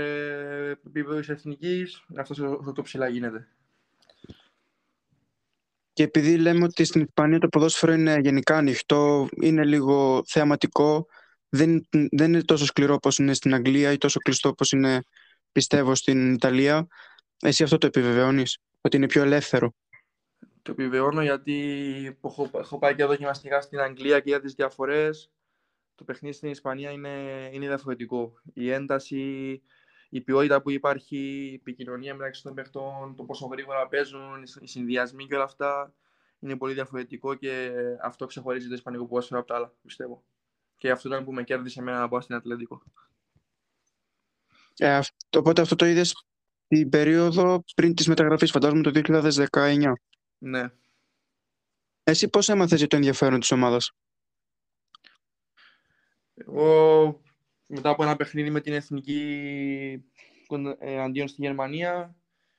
επίπεδο 0.87 1.19
της 1.19 1.29
εθνικής, 1.29 2.05
αυτός 2.17 2.39
όσο 2.39 2.73
το 2.73 2.83
ψηλά 2.83 3.09
γίνεται. 3.09 3.49
Και 5.93 6.03
επειδή 6.03 6.37
λέμε 6.37 6.65
ότι 6.65 6.85
στην 6.85 7.01
Ισπανία 7.01 7.39
το 7.39 7.49
ποδόσφαιρο 7.49 7.93
είναι 7.93 8.19
γενικά 8.19 8.57
ανοιχτό, 8.57 9.29
είναι 9.41 9.65
λίγο 9.65 10.23
θεαματικό, 10.27 11.07
δεν, 11.51 11.89
δεν 11.91 12.33
είναι 12.33 12.43
τόσο 12.43 12.65
σκληρό 12.65 12.95
όπως 12.95 13.19
είναι 13.19 13.35
στην 13.35 13.55
Αγγλία 13.55 13.93
ή 13.93 13.99
τόσο 13.99 14.19
κλειστό 14.19 14.49
όπως 14.49 14.73
είναι, 14.73 15.03
πιστεύω, 15.53 15.95
στην 15.95 16.33
Ιταλία. 16.33 16.87
Εσύ 17.43 17.63
αυτό 17.63 17.79
το 17.79 17.87
επιβεβαιώνεις, 17.87 18.59
ότι 18.81 18.97
είναι 18.97 19.07
πιο 19.07 19.23
ελεύθερο; 19.23 19.75
Το 20.63 20.71
επιβεβαιώνω 20.71 21.23
γιατί 21.23 22.19
έχω, 22.25 22.51
έχω 22.55 22.79
πάει 22.79 22.95
και 22.95 23.05
δοκιμαστικά 23.05 23.61
στην 23.61 23.81
Αγγλία 23.81 24.21
και 24.21 24.29
για 24.29 24.41
τις 24.41 24.55
διαφορές. 24.55 25.31
Το 25.95 26.05
παιχνίδι 26.05 26.35
στην 26.35 26.51
Ισπανία 26.51 26.91
είναι, 26.91 27.09
είναι 27.53 27.67
διαφορετικό. 27.67 28.33
Η 28.55 28.71
ένταση, 28.71 29.63
η 30.09 30.21
ποιότητα 30.21 30.63
που 30.63 30.71
υπάρχει, 30.71 31.17
η 31.51 31.55
επικοινωνία 31.55 32.15
μεταξύ 32.15 32.43
των 32.43 32.55
παιχτών, 32.55 33.15
το 33.17 33.25
πόσο 33.25 33.47
γρήγορα 33.47 33.89
παίζουν, 33.89 34.43
οι 34.61 34.67
συνδυασμοί 34.67 35.27
και 35.27 35.35
όλα 35.35 35.45
αυτά 35.45 35.95
είναι 36.39 36.57
πολύ 36.57 36.73
διαφορετικό 36.73 37.35
και 37.35 37.71
αυτό 38.03 38.27
ξεχωρίζει 38.27 38.69
το 38.69 38.75
Ισπανικό 38.75 39.07
ποδόσφαιρο 39.07 39.41
από 39.41 39.49
τα 39.49 39.55
άλλα, 39.55 39.73
πιστεύω. 39.83 40.25
Και 40.81 40.91
αυτό 40.91 41.09
ήταν 41.09 41.25
που 41.25 41.33
με 41.33 41.43
κέρδισε 41.43 41.81
εμένα 41.81 41.99
να 41.99 42.09
πάω 42.09 42.21
στην 42.21 42.35
Ατλέντικο. 42.35 42.83
Ε, 44.79 44.95
αυ- 44.95 45.37
οπότε 45.37 45.61
αυτό 45.61 45.77
το 45.77 45.85
είδες 45.87 46.27
την 46.69 46.89
περίοδο 46.89 47.65
πριν 47.75 47.95
της 47.95 48.07
μεταγραφής, 48.09 48.51
φαντάζομαι 48.51 48.83
το 48.83 48.91
2019. 48.91 49.93
Ναι. 50.39 50.73
Εσύ 52.03 52.29
πώς 52.29 52.49
έμαθες 52.49 52.79
για 52.79 52.87
το 52.89 52.97
ενδιαφέρον 52.97 53.41
της 53.41 53.51
ομάδας; 53.51 53.93
Εγώ 56.35 57.21
μετά 57.67 57.91
από 57.91 58.03
ένα 58.03 58.17
παιχνίδι 58.17 58.51
με 58.51 58.61
την 58.61 58.73
εθνική 58.73 60.05
ε, 60.79 61.01
αντίον 61.01 61.29
στη 61.29 61.43
Γερμανία, 61.43 62.17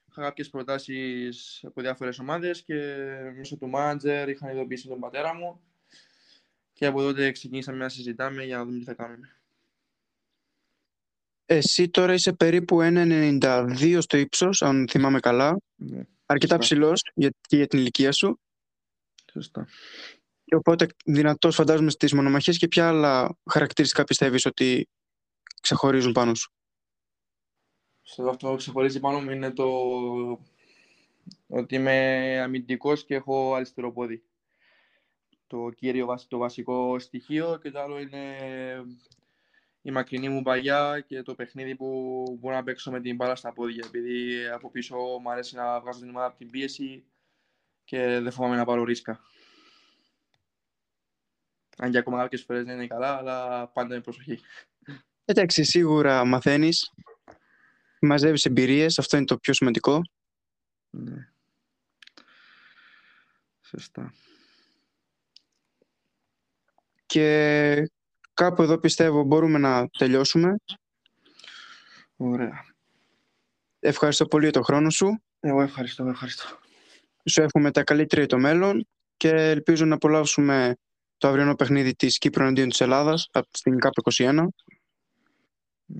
είχα 0.10 0.22
κάποιες 0.22 0.50
προτάσεις 0.50 1.64
από 1.68 1.82
διάφορες 1.82 2.20
ομάδες 2.20 2.64
και 2.64 2.76
μέσω 3.36 3.58
του 3.58 3.68
μάντζερ 3.68 4.30
είχαν 4.30 4.50
ειδοποιήσει 4.52 4.88
τον 4.88 5.00
πατέρα 5.00 5.34
μου 5.34 5.62
και 6.82 6.88
από 6.88 7.02
τότε 7.02 7.32
ξεκινήσαμε 7.32 7.78
να 7.78 7.90
συζητάμε 7.90 8.44
για 8.44 8.58
να 8.58 8.66
δούμε 8.66 8.78
τι 8.78 8.84
θα 8.84 8.94
κάνουμε. 8.94 9.36
Εσύ 11.46 11.90
τώρα 11.90 12.14
είσαι 12.14 12.34
περίπου 12.34 12.78
1,92 12.82 13.98
στο 14.02 14.18
ύψος, 14.18 14.62
αν 14.62 14.88
θυμάμαι 14.90 15.20
καλά. 15.20 15.58
Ναι, 15.76 16.04
Αρκετά 16.26 16.56
Σωστά. 16.56 16.58
ψηλός 16.58 17.02
για, 17.14 17.32
και 17.42 17.56
για 17.56 17.68
την 17.68 17.80
ηλικία 17.80 18.12
σου. 18.12 18.40
σωστά. 19.32 19.68
Και 20.44 20.56
οπότε 20.56 20.88
δυνατός 21.06 21.56
φαντάζομαι 21.56 21.90
στις 21.90 22.14
μονομαχίες 22.14 22.58
και 22.58 22.68
ποια 22.68 22.88
άλλα 22.88 23.38
χαρακτηριστικά 23.52 24.04
πιστεύεις 24.04 24.46
ότι 24.46 24.88
ξεχωρίζουν 25.62 26.12
πάνω 26.12 26.36
σου; 26.36 26.52
Στο 28.02 28.30
αυτό 28.30 28.50
που 28.50 28.56
ξεχωρίζει 28.56 29.00
πάνω 29.00 29.22
μου 29.22 29.30
είναι 29.30 29.52
το 29.52 29.68
ότι 31.48 31.76
είμαι 31.76 32.40
αμυντικός 32.44 33.06
και 33.06 33.16
έχω 33.16 33.54
αριστερό 33.54 33.92
πόδι. 33.92 34.24
Το 35.52 35.70
κύριο, 35.70 36.06
βασ- 36.06 36.30
το 36.30 36.38
βασικό 36.38 37.00
στοιχείο 37.00 37.60
και 37.62 37.72
το 37.72 37.82
άλλο 37.82 38.00
είναι 38.00 38.36
η 39.82 39.92
μακρινή 39.92 40.30
μου 40.30 40.42
παγιά 40.42 41.00
και 41.08 41.22
το 41.22 41.36
παιχνίδι 41.36 41.76
που 41.76 42.38
μπορώ 42.40 42.56
να 42.56 42.64
παίξω 42.64 42.92
με 42.92 43.02
την 43.02 43.16
μπάλα 43.16 43.36
στα 43.36 43.54
πόδια. 43.54 43.86
Επειδή 43.88 44.48
από 44.48 44.72
πίσω 44.72 44.96
μου 44.96 45.32
αρέσει 45.32 45.56
να 45.56 45.80
βγάζω 45.80 46.00
την 46.00 46.10
ομάδα 46.10 46.26
από 46.26 46.38
την 46.38 46.50
πίεση 46.50 47.06
και 47.84 48.20
δεν 48.20 48.32
φοβάμαι 48.32 48.56
να 48.56 48.66
πάρω 48.66 48.84
ρίσκα. 48.84 49.20
Αν 51.78 51.92
και 51.92 51.98
ακόμα 51.98 52.18
κάποιες 52.18 52.44
φορές 52.44 52.64
δεν 52.64 52.76
είναι 52.76 52.88
καλά, 52.88 53.18
αλλά 53.18 53.68
πάντα 53.68 53.96
με 53.96 54.02
προσοχή. 54.02 54.40
Εντάξει, 55.26 55.64
σίγουρα 55.64 56.26
μαθαίνεις, 56.26 56.94
μαζεύεις 58.02 58.46
εμπειρίες, 58.46 59.00
αυτό 59.00 59.18
είναι 59.18 59.26
το 59.26 59.38
πιο 59.38 59.54
σημαντικό. 59.54 60.02
Ναι. 60.90 61.32
Σωστά. 63.62 64.14
Και 67.12 67.92
κάπου 68.34 68.62
εδώ 68.62 68.78
πιστεύω 68.78 69.24
μπορούμε 69.24 69.58
να 69.58 69.88
τελειώσουμε. 69.98 70.56
Ωραία. 72.16 72.66
Ευχαριστώ 73.80 74.26
πολύ 74.26 74.44
για 74.44 74.54
τον 74.54 74.64
χρόνο 74.64 74.90
σου. 74.90 75.22
Εγώ 75.40 75.62
ευχαριστώ, 75.62 76.06
ευχαριστώ. 76.06 76.46
Σου 77.26 77.42
εύχομαι 77.42 77.72
τα 77.72 77.84
καλύτερα 77.84 78.22
για 78.22 78.30
το 78.30 78.38
μέλλον 78.38 78.88
και 79.18 79.30
ελπίζω 79.30 79.86
να 79.86 79.96
απολαύσουμε 79.96 80.76
το 81.18 81.28
αυριανό 81.28 81.56
παιχνίδι 81.56 81.96
της 81.96 82.18
Κύπρου 82.18 82.44
εναντίον 82.44 82.70
της 82.70 82.82
Ελλάδας 82.82 83.28
από 83.32 83.48
την 83.64 83.80
ΚΑΠ 83.80 83.94
21. 84.14 84.48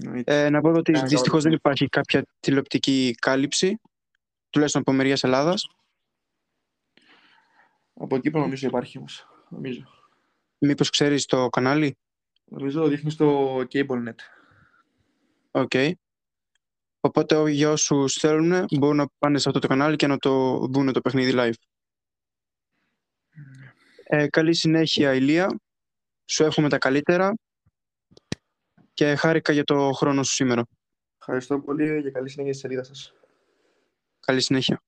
Εννοείται. 0.04 0.46
Ε, 0.46 0.50
να 0.50 0.62
πω 0.62 0.70
εδώ 0.70 0.80
ότι 0.80 0.92
Κάνε 0.92 1.08
δυστυχώς 1.08 1.30
καλό. 1.30 1.42
δεν 1.42 1.52
υπάρχει 1.54 1.88
κάποια 1.88 2.26
τηλεοπτική 2.40 3.16
κάλυψη, 3.20 3.82
τουλάχιστον 4.50 4.82
από 4.82 4.92
μεριά 4.92 5.18
Ελλάδας. 5.22 5.68
Από 7.94 8.18
Κύπρο 8.18 8.42
νομίζω 8.42 8.68
υπάρχει 8.68 8.98
όμως. 8.98 9.28
Νομίζω. 9.50 10.01
Μήπως 10.64 10.90
ξέρεις 10.90 11.26
το 11.26 11.50
κανάλι; 11.50 11.98
Νομίζω 12.46 12.88
δείχνεις 12.88 13.14
στο 13.14 13.58
CableNet. 13.72 14.16
Οκ. 15.52 15.72
Οπότε 17.00 17.36
ό- 17.36 17.48
για 17.48 17.72
όσους 17.72 18.10
θέλουν 18.10 18.66
μπορούν 18.78 18.96
να 18.96 19.08
πάνε 19.18 19.38
σε 19.38 19.48
αυτό 19.48 19.60
το 19.62 19.68
κανάλι 19.68 19.96
και 19.96 20.08
να 20.08 20.18
το 20.18 20.58
δουν 20.72 20.94
το 20.94 21.02
παιχνίδι 21.02 21.32
live. 21.36 21.54
Ε, 24.04 24.28
καλή 24.28 24.54
συνέχεια 24.54 25.14
Ηλία. 25.14 25.60
Σου 26.26 26.44
εύχομαι 26.44 26.70
τα 26.70 26.78
καλύτερα 26.78 27.34
και 28.94 29.16
χάρηκα 29.16 29.54
για 29.54 29.64
το 29.64 29.92
χρόνο 29.92 30.24
σου 30.24 30.34
σήμερα. 30.34 30.64
Ευχαριστώ 31.18 31.60
πολύ 31.60 32.02
και 32.04 32.12
καλή 32.12 32.30
συνέχεια 32.30 32.54
στη 32.54 32.62
σελίδα 32.62 32.84
σας. 32.84 33.14
Καλή 34.20 34.42
συνέχεια. 34.42 34.82